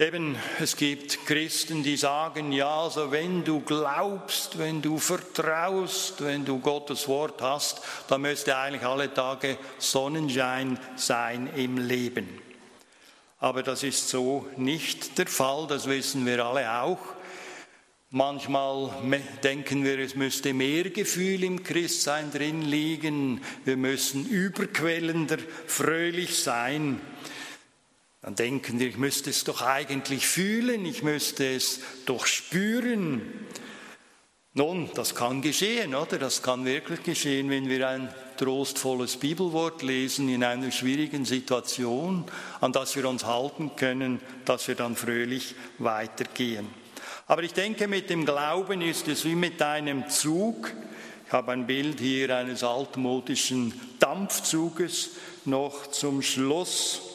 Eben, 0.00 0.36
es 0.60 0.76
gibt 0.76 1.26
Christen, 1.26 1.82
die 1.82 1.96
sagen, 1.96 2.52
ja, 2.52 2.82
also 2.82 3.10
wenn 3.10 3.42
du 3.42 3.58
glaubst, 3.58 4.56
wenn 4.56 4.80
du 4.80 4.98
vertraust, 4.98 6.22
wenn 6.24 6.44
du 6.44 6.60
Gottes 6.60 7.08
Wort 7.08 7.42
hast, 7.42 7.82
dann 8.06 8.20
müsste 8.20 8.56
eigentlich 8.56 8.84
alle 8.84 9.12
Tage 9.12 9.58
Sonnenschein 9.78 10.78
sein 10.94 11.50
im 11.56 11.78
Leben. 11.78 12.28
Aber 13.40 13.64
das 13.64 13.82
ist 13.82 14.08
so 14.08 14.46
nicht 14.56 15.18
der 15.18 15.26
Fall, 15.26 15.66
das 15.66 15.88
wissen 15.88 16.24
wir 16.26 16.46
alle 16.46 16.80
auch. 16.80 17.00
Manchmal 18.10 18.90
denken 19.42 19.82
wir, 19.82 19.98
es 19.98 20.14
müsste 20.14 20.54
mehr 20.54 20.90
Gefühl 20.90 21.42
im 21.42 21.64
Christsein 21.64 22.30
drin 22.30 22.62
liegen, 22.62 23.40
wir 23.64 23.76
müssen 23.76 24.26
überquellender, 24.26 25.38
fröhlich 25.66 26.38
sein. 26.38 27.00
Dann 28.20 28.34
denken 28.34 28.80
wir, 28.80 28.88
ich 28.88 28.96
müsste 28.96 29.30
es 29.30 29.44
doch 29.44 29.62
eigentlich 29.62 30.26
fühlen, 30.26 30.84
ich 30.84 31.02
müsste 31.02 31.54
es 31.54 31.80
doch 32.04 32.26
spüren. 32.26 33.22
Nun, 34.54 34.90
das 34.94 35.14
kann 35.14 35.40
geschehen, 35.40 35.94
oder? 35.94 36.18
Das 36.18 36.42
kann 36.42 36.64
wirklich 36.64 37.04
geschehen, 37.04 37.48
wenn 37.48 37.68
wir 37.68 37.88
ein 37.88 38.12
trostvolles 38.38 39.16
Bibelwort 39.16 39.82
lesen 39.82 40.28
in 40.28 40.42
einer 40.42 40.72
schwierigen 40.72 41.24
Situation, 41.24 42.24
an 42.60 42.72
das 42.72 42.96
wir 42.96 43.08
uns 43.08 43.24
halten 43.24 43.72
können, 43.76 44.20
dass 44.44 44.66
wir 44.66 44.74
dann 44.74 44.96
fröhlich 44.96 45.54
weitergehen. 45.78 46.66
Aber 47.28 47.42
ich 47.42 47.52
denke, 47.52 47.86
mit 47.86 48.10
dem 48.10 48.24
Glauben 48.24 48.80
ist 48.80 49.06
es 49.06 49.24
wie 49.24 49.36
mit 49.36 49.62
einem 49.62 50.08
Zug. 50.08 50.72
Ich 51.26 51.32
habe 51.32 51.52
ein 51.52 51.66
Bild 51.66 52.00
hier 52.00 52.34
eines 52.34 52.64
altmodischen 52.64 53.78
Dampfzuges 54.00 55.10
noch 55.44 55.88
zum 55.88 56.22
Schluss. 56.22 57.07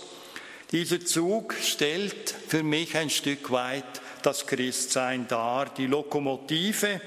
Dieser 0.73 1.05
Zug 1.05 1.53
stellt 1.61 2.31
für 2.47 2.63
mich 2.63 2.97
ein 2.97 3.11
Stück 3.11 3.51
weit 3.51 4.01
das 4.23 4.47
Christsein 4.47 5.27
dar. 5.27 5.67
Die 5.69 5.85
Lokomotive, 5.85 6.99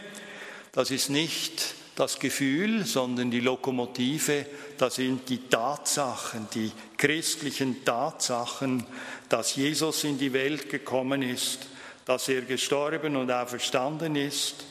das 0.70 0.92
ist 0.92 1.10
nicht 1.10 1.74
das 1.96 2.20
Gefühl, 2.20 2.86
sondern 2.86 3.28
die 3.32 3.40
Lokomotive, 3.40 4.46
das 4.78 4.94
sind 4.94 5.28
die 5.28 5.48
Tatsachen, 5.48 6.46
die 6.54 6.70
christlichen 6.96 7.84
Tatsachen, 7.84 8.86
dass 9.28 9.56
Jesus 9.56 10.04
in 10.04 10.16
die 10.16 10.32
Welt 10.32 10.70
gekommen 10.70 11.22
ist, 11.22 11.66
dass 12.04 12.28
er 12.28 12.42
gestorben 12.42 13.16
und 13.16 13.32
auferstanden 13.32 14.14
ist. 14.14 14.64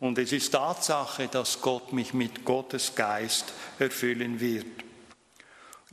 Und 0.00 0.18
es 0.18 0.32
ist 0.32 0.50
Tatsache, 0.50 1.28
dass 1.28 1.62
Gott 1.62 1.94
mich 1.94 2.12
mit 2.12 2.44
Gottes 2.44 2.94
Geist 2.94 3.54
erfüllen 3.78 4.38
wird. 4.38 4.66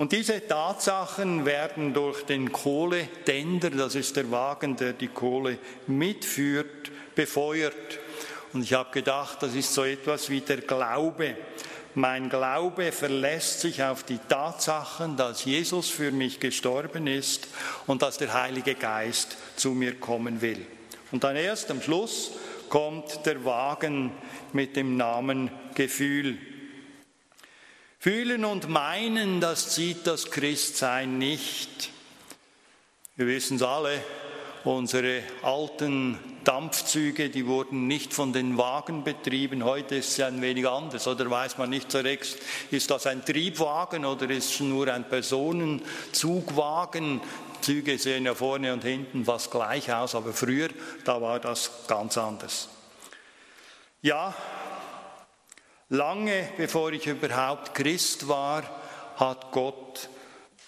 Und 0.01 0.13
diese 0.13 0.47
Tatsachen 0.47 1.45
werden 1.45 1.93
durch 1.93 2.23
den 2.23 2.51
Kohletender, 2.51 3.69
das 3.69 3.93
ist 3.93 4.15
der 4.15 4.31
Wagen, 4.31 4.75
der 4.75 4.93
die 4.93 5.09
Kohle 5.09 5.59
mitführt, 5.85 6.89
befeuert. 7.13 7.99
Und 8.51 8.63
ich 8.63 8.73
habe 8.73 8.89
gedacht, 8.91 9.43
das 9.43 9.53
ist 9.53 9.71
so 9.71 9.83
etwas 9.83 10.31
wie 10.31 10.41
der 10.41 10.61
Glaube. 10.61 11.37
Mein 11.93 12.29
Glaube 12.29 12.91
verlässt 12.91 13.59
sich 13.59 13.83
auf 13.83 14.01
die 14.01 14.17
Tatsachen, 14.27 15.17
dass 15.17 15.45
Jesus 15.45 15.91
für 15.91 16.11
mich 16.11 16.39
gestorben 16.39 17.05
ist 17.05 17.47
und 17.85 18.01
dass 18.01 18.17
der 18.17 18.33
Heilige 18.33 18.73
Geist 18.73 19.37
zu 19.55 19.69
mir 19.69 19.99
kommen 19.99 20.41
will. 20.41 20.65
Und 21.11 21.23
dann 21.23 21.35
erst 21.35 21.69
am 21.69 21.79
Schluss 21.79 22.31
kommt 22.69 23.23
der 23.27 23.45
Wagen 23.45 24.11
mit 24.51 24.75
dem 24.75 24.97
Namen 24.97 25.51
Gefühl. 25.75 26.39
Fühlen 28.01 28.43
und 28.45 28.67
meinen, 28.67 29.39
das 29.41 29.75
zieht 29.75 30.07
das 30.07 30.31
Christsein 30.31 31.19
nicht. 31.19 31.91
Wir 33.15 33.27
wissen 33.27 33.57
es 33.57 33.61
alle, 33.61 34.01
unsere 34.63 35.21
alten 35.43 36.17
Dampfzüge, 36.43 37.29
die 37.29 37.45
wurden 37.45 37.85
nicht 37.85 38.15
von 38.15 38.33
den 38.33 38.57
Wagen 38.57 39.03
betrieben. 39.03 39.63
Heute 39.63 39.97
ist 39.97 40.17
es 40.17 40.25
ein 40.25 40.41
wenig 40.41 40.67
anders, 40.67 41.07
oder 41.07 41.29
weiß 41.29 41.59
man 41.59 41.69
nicht 41.69 41.91
so 41.91 41.99
recht, 41.99 42.39
ist 42.71 42.89
das 42.89 43.05
ein 43.05 43.23
Triebwagen 43.23 44.03
oder 44.03 44.27
ist 44.31 44.49
es 44.49 44.59
nur 44.61 44.91
ein 44.91 45.07
Personenzugwagen? 45.07 47.21
Züge 47.61 47.99
sehen 47.99 48.25
ja 48.25 48.33
vorne 48.33 48.73
und 48.73 48.83
hinten 48.83 49.25
fast 49.25 49.51
gleich 49.51 49.93
aus, 49.93 50.15
aber 50.15 50.33
früher, 50.33 50.69
da 51.05 51.21
war 51.21 51.39
das 51.39 51.69
ganz 51.87 52.17
anders. 52.17 52.67
Ja, 54.01 54.33
Lange 55.93 56.47
bevor 56.55 56.93
ich 56.93 57.05
überhaupt 57.05 57.75
Christ 57.75 58.29
war, 58.29 58.63
hat 59.17 59.51
Gott 59.51 60.07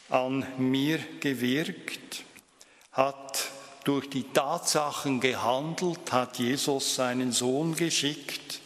an 0.10 0.46
mir 0.58 1.00
gewirkt, 1.22 2.26
hat 2.92 3.48
durch 3.86 4.10
die 4.10 4.26
Tatsachen 4.34 5.22
gehandelt, 5.22 6.12
hat 6.12 6.40
Jesus 6.40 6.96
seinen 6.96 7.32
Sohn 7.32 7.74
geschickt, 7.74 8.60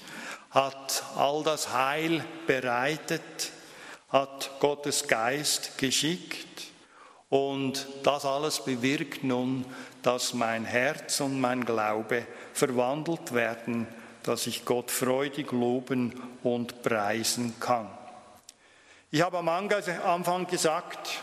hat 0.50 1.04
all 1.16 1.44
das 1.44 1.74
Heil 1.74 2.26
bereitet, 2.48 3.52
hat 4.10 4.50
Gottes 4.60 5.08
Geist 5.08 5.78
geschickt. 5.78 6.48
Und 7.30 7.86
das 8.02 8.26
alles 8.26 8.66
bewirkt 8.66 9.24
nun, 9.24 9.64
dass 10.02 10.34
mein 10.34 10.66
Herz 10.66 11.20
und 11.20 11.40
mein 11.40 11.66
Glaube 11.66 12.26
verwandelt 12.54 13.36
werden 13.36 13.86
dass 14.24 14.48
ich 14.48 14.66
Gott 14.66 14.92
freudig 14.92 15.52
loben 15.52 16.14
und 16.44 16.82
preisen 16.82 17.60
kann. 17.60 17.90
Ich 19.10 19.22
habe 19.22 19.38
am 19.38 19.48
Anfang 19.48 20.48
gesagt, 20.48 21.22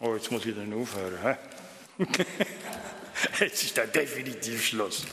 oh, 0.00 0.14
jetzt 0.14 0.30
muss 0.30 0.44
ich 0.44 0.54
dann 0.54 0.72
aufhören. 0.72 1.36
Jetzt 3.38 3.64
ist 3.64 3.76
der 3.76 3.86
definitiv 3.86 4.64
Schluss. 4.64 5.04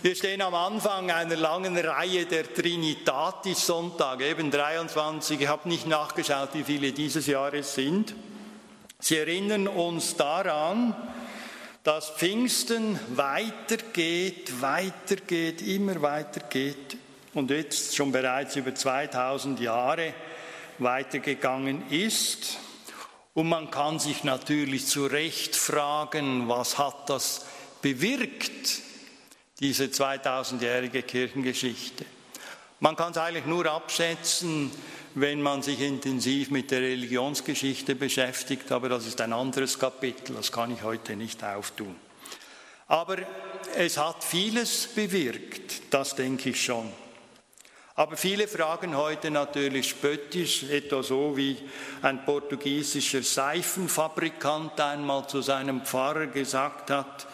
Wir 0.00 0.14
stehen 0.14 0.40
am 0.42 0.54
Anfang 0.54 1.10
einer 1.10 1.34
langen 1.34 1.76
Reihe 1.76 2.24
der 2.24 2.54
Trinitatis-Sonntage, 2.54 4.28
eben 4.28 4.52
23. 4.52 5.40
Ich 5.40 5.48
habe 5.48 5.68
nicht 5.68 5.88
nachgeschaut, 5.88 6.50
wie 6.52 6.62
viele 6.62 6.92
dieses 6.92 7.26
Jahres 7.26 7.74
sind. 7.74 8.14
Sie 9.00 9.16
erinnern 9.16 9.66
uns 9.66 10.16
daran, 10.16 10.94
dass 11.88 12.10
Pfingsten 12.10 13.00
weitergeht, 13.16 14.60
weitergeht, 14.60 15.62
immer 15.62 16.02
weitergeht 16.02 16.98
und 17.32 17.50
jetzt 17.50 17.96
schon 17.96 18.12
bereits 18.12 18.56
über 18.56 18.74
2000 18.74 19.58
Jahre 19.58 20.12
weitergegangen 20.76 21.90
ist. 21.90 22.58
Und 23.32 23.48
man 23.48 23.70
kann 23.70 23.98
sich 23.98 24.22
natürlich 24.22 24.86
zu 24.86 25.06
Recht 25.06 25.56
fragen, 25.56 26.46
was 26.46 26.76
hat 26.76 27.08
das 27.08 27.46
bewirkt, 27.80 28.82
diese 29.58 29.84
2000-jährige 29.84 31.02
Kirchengeschichte. 31.02 32.04
Man 32.80 32.96
kann 32.96 33.12
es 33.12 33.16
eigentlich 33.16 33.46
nur 33.46 33.64
abschätzen, 33.64 34.70
wenn 35.20 35.42
man 35.42 35.62
sich 35.62 35.80
intensiv 35.80 36.50
mit 36.50 36.70
der 36.70 36.80
Religionsgeschichte 36.80 37.94
beschäftigt, 37.94 38.70
aber 38.72 38.88
das 38.88 39.06
ist 39.06 39.20
ein 39.20 39.32
anderes 39.32 39.78
Kapitel, 39.78 40.34
das 40.34 40.52
kann 40.52 40.72
ich 40.72 40.82
heute 40.82 41.16
nicht 41.16 41.42
auftun. 41.42 41.96
Aber 42.86 43.18
es 43.76 43.98
hat 43.98 44.24
vieles 44.24 44.86
bewirkt, 44.86 45.82
das 45.90 46.14
denke 46.14 46.50
ich 46.50 46.62
schon. 46.62 46.90
Aber 47.94 48.16
viele 48.16 48.46
fragen 48.46 48.96
heute 48.96 49.30
natürlich 49.30 49.88
spöttisch, 49.88 50.62
etwa 50.64 51.02
so 51.02 51.36
wie 51.36 51.56
ein 52.00 52.24
portugiesischer 52.24 53.22
Seifenfabrikant 53.22 54.80
einmal 54.80 55.26
zu 55.28 55.42
seinem 55.42 55.84
Pfarrer 55.84 56.28
gesagt 56.28 56.90
hat, 56.90 57.26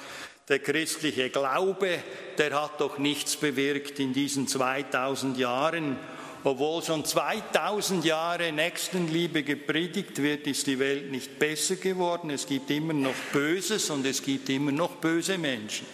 der 0.49 0.59
christliche 0.61 1.31
Glaube, 1.31 2.03
der 2.39 2.63
hat 2.63 2.81
doch 2.81 2.99
nichts 2.99 3.37
bewirkt 3.37 3.99
in 3.99 4.13
diesen 4.13 4.49
2000 4.49 5.37
Jahren 5.37 5.99
obwohl 6.45 6.83
schon 6.83 7.05
2000 7.05 8.05
Jahre 8.05 8.53
Nächstenliebe 8.53 9.43
gepredigt 9.43 10.23
wird, 10.23 10.47
ist 10.47 10.67
die 10.67 10.79
Welt 10.79 11.11
nicht 11.11 11.39
besser 11.39 11.77
geworden. 11.77 12.29
Es 12.29 12.47
gibt 12.47 12.71
immer 12.71 12.93
noch 12.93 13.15
Böses 13.33 13.89
und 13.89 14.05
es 14.05 14.23
gibt 14.23 14.51
immer 14.51 14.71
noch 14.71 14.97
böse 14.97 15.39
Menschen. 15.39 15.87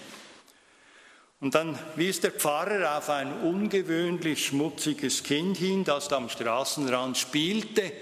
Und 1.40 1.54
dann 1.54 1.78
wies 1.96 2.20
der 2.20 2.32
Pfarrer 2.32 2.98
auf 2.98 3.08
ein 3.08 3.32
ungewöhnlich 3.42 4.46
schmutziges 4.46 5.22
Kind 5.22 5.56
hin, 5.56 5.84
das 5.84 6.08
da 6.08 6.16
am 6.16 6.28
Straßenrand 6.28 7.16
spielte 7.16 7.92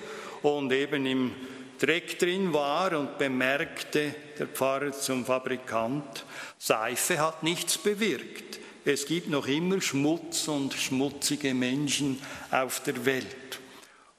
und 0.42 0.72
eben 0.72 1.06
im 1.06 1.34
Dreck 1.78 2.18
drin 2.18 2.52
war 2.52 2.98
und 2.98 3.18
bemerkte 3.18 4.14
der 4.38 4.48
Pfarrer 4.48 4.90
zum 4.90 5.24
Fabrikant, 5.24 6.24
Seife 6.58 7.20
hat 7.20 7.44
nichts 7.44 7.78
bewirkt. 7.78 8.47
Es 8.88 9.04
gibt 9.04 9.28
noch 9.28 9.46
immer 9.46 9.82
Schmutz 9.82 10.48
und 10.48 10.72
schmutzige 10.72 11.52
Menschen 11.52 12.18
auf 12.50 12.80
der 12.80 13.04
Welt. 13.04 13.60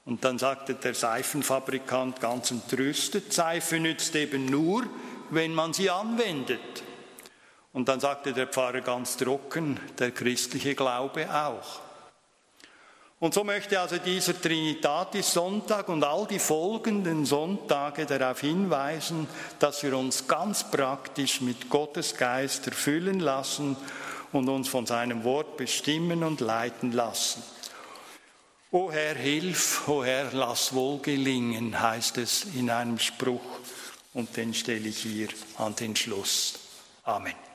Und 0.04 0.24
dann 0.24 0.38
sagte 0.38 0.74
der 0.74 0.94
Seifenfabrikant 0.94 2.20
ganz 2.20 2.52
entrüstet, 2.52 3.32
Seife 3.32 3.80
nützt 3.80 4.14
eben 4.14 4.46
nur, 4.46 4.84
wenn 5.30 5.52
man 5.54 5.72
sie 5.72 5.90
anwendet. 5.90 6.84
Und 7.72 7.88
dann 7.88 7.98
sagte 7.98 8.32
der 8.32 8.46
Pfarrer 8.46 8.80
ganz 8.80 9.16
trocken, 9.16 9.80
der 9.98 10.12
christliche 10.12 10.76
Glaube 10.76 11.28
auch. 11.28 11.80
Und 13.18 13.34
so 13.34 13.42
möchte 13.42 13.80
also 13.80 13.98
dieser 13.98 14.40
Trinitatis-Sonntag 14.40 15.88
und 15.88 16.04
all 16.04 16.28
die 16.28 16.38
folgenden 16.38 17.26
Sonntage 17.26 18.06
darauf 18.06 18.40
hinweisen, 18.40 19.26
dass 19.58 19.82
wir 19.82 19.98
uns 19.98 20.28
ganz 20.28 20.70
praktisch 20.70 21.40
mit 21.40 21.68
Gottes 21.68 22.16
Geist 22.16 22.68
erfüllen 22.68 23.18
lassen 23.18 23.76
und 24.32 24.48
uns 24.48 24.68
von 24.68 24.86
seinem 24.86 25.24
Wort 25.24 25.56
bestimmen 25.56 26.22
und 26.22 26.40
leiten 26.40 26.92
lassen. 26.92 27.42
O 28.70 28.92
Herr, 28.92 29.16
hilf, 29.16 29.88
o 29.88 30.04
Herr, 30.04 30.32
lass 30.32 30.72
wohl 30.74 31.00
gelingen, 31.00 31.80
heißt 31.80 32.18
es 32.18 32.44
in 32.54 32.70
einem 32.70 32.98
Spruch, 32.98 33.40
und 34.14 34.36
den 34.36 34.54
stelle 34.54 34.88
ich 34.88 34.98
hier 34.98 35.28
an 35.58 35.74
den 35.74 35.96
Schluss. 35.96 36.54
Amen. 37.04 37.49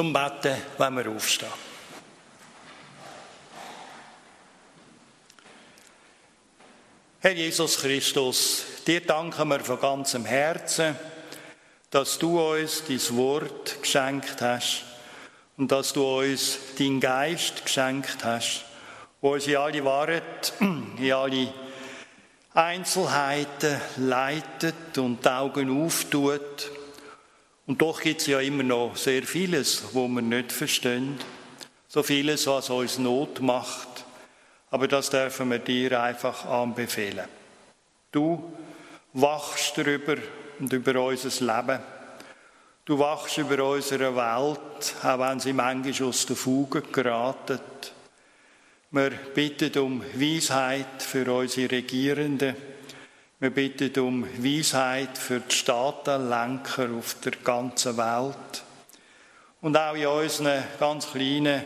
Zum 0.00 0.14
Betten, 0.14 0.56
wenn 0.78 0.96
wir 0.96 1.10
aufstehen. 1.10 1.52
Herr 7.20 7.32
Jesus 7.32 7.76
Christus, 7.76 8.64
dir 8.86 9.02
danken 9.02 9.48
wir 9.48 9.60
von 9.60 9.78
ganzem 9.78 10.24
Herzen, 10.24 10.96
dass 11.90 12.18
du 12.18 12.40
uns 12.40 12.82
dein 12.88 13.16
Wort 13.18 13.82
geschenkt 13.82 14.40
hast 14.40 14.84
und 15.58 15.70
dass 15.70 15.92
du 15.92 16.20
uns 16.20 16.56
deinen 16.78 16.98
Geist 16.98 17.62
geschenkt 17.66 18.24
hast, 18.24 18.64
wo 19.20 19.34
uns 19.34 19.46
in 19.46 19.56
alle 19.56 19.84
Wahrheit, 19.84 20.54
in 20.60 21.12
alle 21.12 21.52
Einzelheiten 22.54 23.78
leitet 23.98 24.96
und 24.96 25.22
die 25.22 25.28
Augen 25.28 25.84
auftut. 25.84 26.79
Und 27.70 27.80
doch 27.80 28.00
gibt 28.00 28.20
es 28.20 28.26
ja 28.26 28.40
immer 28.40 28.64
noch 28.64 28.96
sehr 28.96 29.22
vieles, 29.22 29.84
wo 29.92 30.08
wir 30.08 30.22
nicht 30.22 30.50
verstehen. 30.50 31.16
So 31.86 32.02
vieles, 32.02 32.48
was 32.48 32.68
uns 32.68 32.98
Not 32.98 33.40
macht. 33.40 34.04
Aber 34.72 34.88
das 34.88 35.08
dürfen 35.08 35.52
wir 35.52 35.60
dir 35.60 36.02
einfach 36.02 36.46
anbefehlen. 36.46 37.26
Du 38.10 38.52
wachst 39.12 39.78
darüber 39.78 40.16
und 40.58 40.72
über 40.72 41.00
unser 41.00 41.28
Leben. 41.46 41.78
Du 42.86 42.98
wachst 42.98 43.38
über 43.38 43.64
unsere 43.64 44.16
Welt, 44.16 44.94
auch 45.04 45.18
wenn 45.20 45.38
sie 45.38 45.52
manchmal 45.52 46.08
aus 46.08 46.26
der 46.26 46.34
Fuge 46.34 46.82
geraten. 46.82 47.60
Wir 48.90 49.10
bitten 49.32 49.78
um 49.78 50.02
Weisheit 50.16 51.00
für 51.04 51.32
unsere 51.32 51.70
Regierenden. 51.70 52.56
Wir 53.40 53.50
bitten 53.50 53.98
um 54.00 54.26
Weisheit 54.38 55.16
für 55.16 55.40
die 55.40 55.54
Staatenlenker 55.54 56.90
auf 56.96 57.16
der 57.24 57.32
ganzen 57.42 57.96
Welt. 57.96 58.62
Und 59.62 59.76
auch 59.76 59.94
in 59.94 60.06
unseren 60.06 60.62
ganz 60.78 61.10
kleinen, 61.10 61.64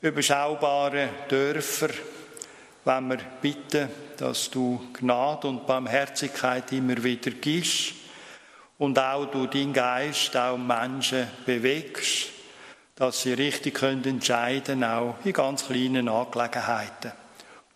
überschaubaren 0.00 1.08
Dörfern, 1.28 1.92
wenn 2.84 3.08
wir 3.08 3.18
bitten, 3.40 3.88
dass 4.16 4.50
du 4.50 4.80
Gnade 4.92 5.46
und 5.46 5.66
Barmherzigkeit 5.66 6.72
immer 6.72 7.02
wieder 7.02 7.30
gibst 7.30 7.94
und 8.78 8.98
auch 8.98 9.26
du 9.26 9.46
deinen 9.46 9.72
Geist 9.72 10.36
auch 10.36 10.58
Menschen 10.58 11.28
bewegst 11.44 12.30
dass 12.96 13.22
sie 13.22 13.34
richtig 13.34 13.74
können 13.74 14.04
entscheiden 14.04 14.82
auch 14.82 15.16
in 15.22 15.34
ganz 15.34 15.66
kleinen 15.66 16.08
Angelegenheiten. 16.08 17.12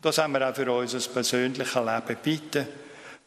Das 0.00 0.16
haben 0.16 0.32
wir 0.32 0.48
auch 0.48 0.54
für 0.54 0.72
unser 0.72 0.98
persönliches 1.10 1.74
Leben. 1.74 2.16
Bitte, 2.22 2.66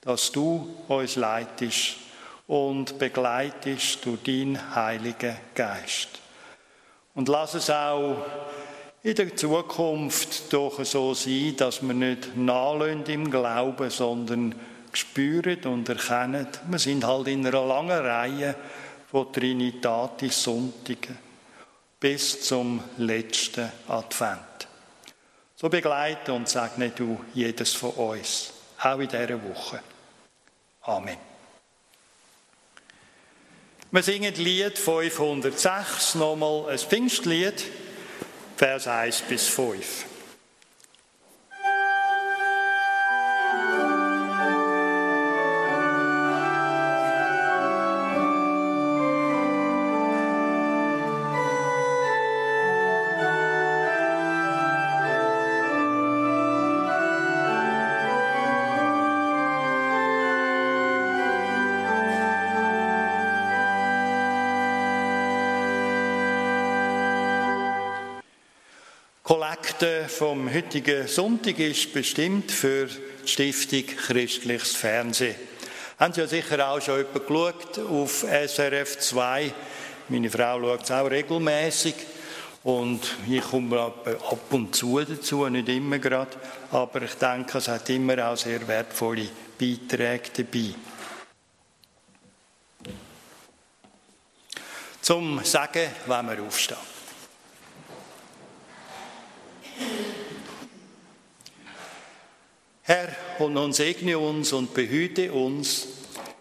dass 0.04 0.32
du 0.32 0.68
uns 0.88 1.16
leitest 1.16 1.95
und 2.47 2.99
begleitest 2.99 4.06
durch 4.06 4.24
deinen 4.24 4.76
Heiligen 4.76 5.38
Geist. 5.56 6.10
Und 7.16 7.30
lass 7.30 7.54
es 7.54 7.70
auch 7.70 8.18
in 9.04 9.16
der 9.16 9.36
Zukunft 9.36 10.51
doch 10.54 10.84
so 10.84 11.14
sein, 11.14 11.56
dass 11.58 11.82
wir 11.82 11.93
nicht 11.93 12.36
nachlösen 12.36 13.06
im 13.06 13.32
Glauben, 13.32 13.89
sondern 13.89 14.56
spüren 14.93 15.64
und 15.66 15.89
erkennen, 15.89 16.47
wir 16.68 16.80
sind 16.80 17.06
halt 17.06 17.28
in 17.28 17.45
einer 17.45 17.66
langen 17.66 17.99
Reihe 17.99 18.56
von 19.10 19.32
Trinitatis 19.32 20.43
Sonntagen 20.43 21.18
bis 21.99 22.41
zum 22.41 22.84
letzten 22.97 23.72
Advent. 23.88 24.68
So 25.56 25.70
begleite 25.70 26.34
und 26.34 26.49
segne 26.49 26.89
du 26.89 27.20
jedes 27.34 27.74
von 27.74 27.91
uns, 27.91 28.51
auch 28.82 28.99
in 28.99 29.08
dieser 29.08 29.41
Woche. 29.43 29.80
Amen. 30.86 31.17
Wir 33.91 34.03
singen 34.03 34.34
Lied 34.36 34.77
506, 34.77 36.15
nochmal 36.15 36.69
ein 36.71 36.77
Pfingstlied, 36.77 37.63
Vers 38.57 38.88
1 38.88 39.21
bis 39.29 39.47
5. 39.47 40.05
Kollekte 69.54 70.10
vom 70.10 70.51
heutigen 70.51 71.08
Sonntag 71.08 71.60
ist 71.60 71.93
bestimmt 71.93 72.51
für 72.51 72.88
die 72.88 73.28
Stiftung 73.28 73.86
Christliches 73.86 74.76
Fernsehen. 74.76 75.36
Haben 75.99 76.12
Sie 76.12 76.22
ja 76.22 76.28
sicher 76.28 76.68
auch 76.68 76.82
schon 76.82 76.97
jemand 76.97 77.28
geschaut 77.28 77.80
auf 77.80 78.26
SRF 78.47 78.97
2. 78.97 79.54
Meine 80.10 80.32
Frau 80.32 80.60
schaut 80.60 80.84
es 80.84 80.91
auch 80.91 81.06
regelmäßig 81.06 81.93
und 82.64 83.01
ich 83.30 83.43
komme 83.43 83.80
ab 83.80 84.34
und 84.49 84.76
zu 84.76 84.99
dazu, 85.01 85.47
nicht 85.49 85.70
immer 85.70 85.99
gerade, 85.99 86.36
aber 86.72 87.04
ich 87.04 87.14
denke, 87.14 87.60
es 87.60 87.68
hat 87.68 87.88
immer 87.91 88.28
auch 88.30 88.38
sehr 88.38 88.68
wertvolle 88.68 89.28
Beiträge 89.60 90.32
dabei. 90.36 90.74
Zum 95.01 95.43
Sagen, 95.43 95.89
wenn 96.08 96.26
wir 96.26 96.43
aufstehen. 96.43 96.93
Herr, 102.86 103.15
und 103.39 103.53
nun 103.53 103.71
segne 103.71 104.19
uns 104.19 104.51
und 104.51 104.73
behüte 104.73 105.31
uns. 105.31 105.88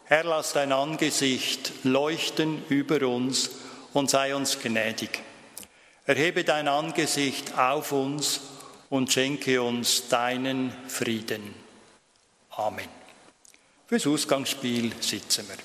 Herr, 0.06 0.24
lass 0.24 0.52
dein 0.52 0.72
Angesicht 0.72 1.72
leuchten 1.84 2.64
über 2.68 3.06
uns 3.06 3.50
und 3.92 4.10
sei 4.10 4.34
uns 4.34 4.58
gnädig. 4.58 5.22
Erhebe 6.04 6.42
dein 6.42 6.66
Angesicht 6.66 7.56
auf 7.56 7.92
uns 7.92 8.40
und 8.90 9.12
schenke 9.12 9.62
uns 9.62 10.08
deinen 10.08 10.72
Frieden. 10.88 11.54
Amen. 12.50 12.88
Fürs 13.86 14.06
Ausgangsspiel 14.06 14.92
sitzen 15.00 15.46
wir. 15.48 15.58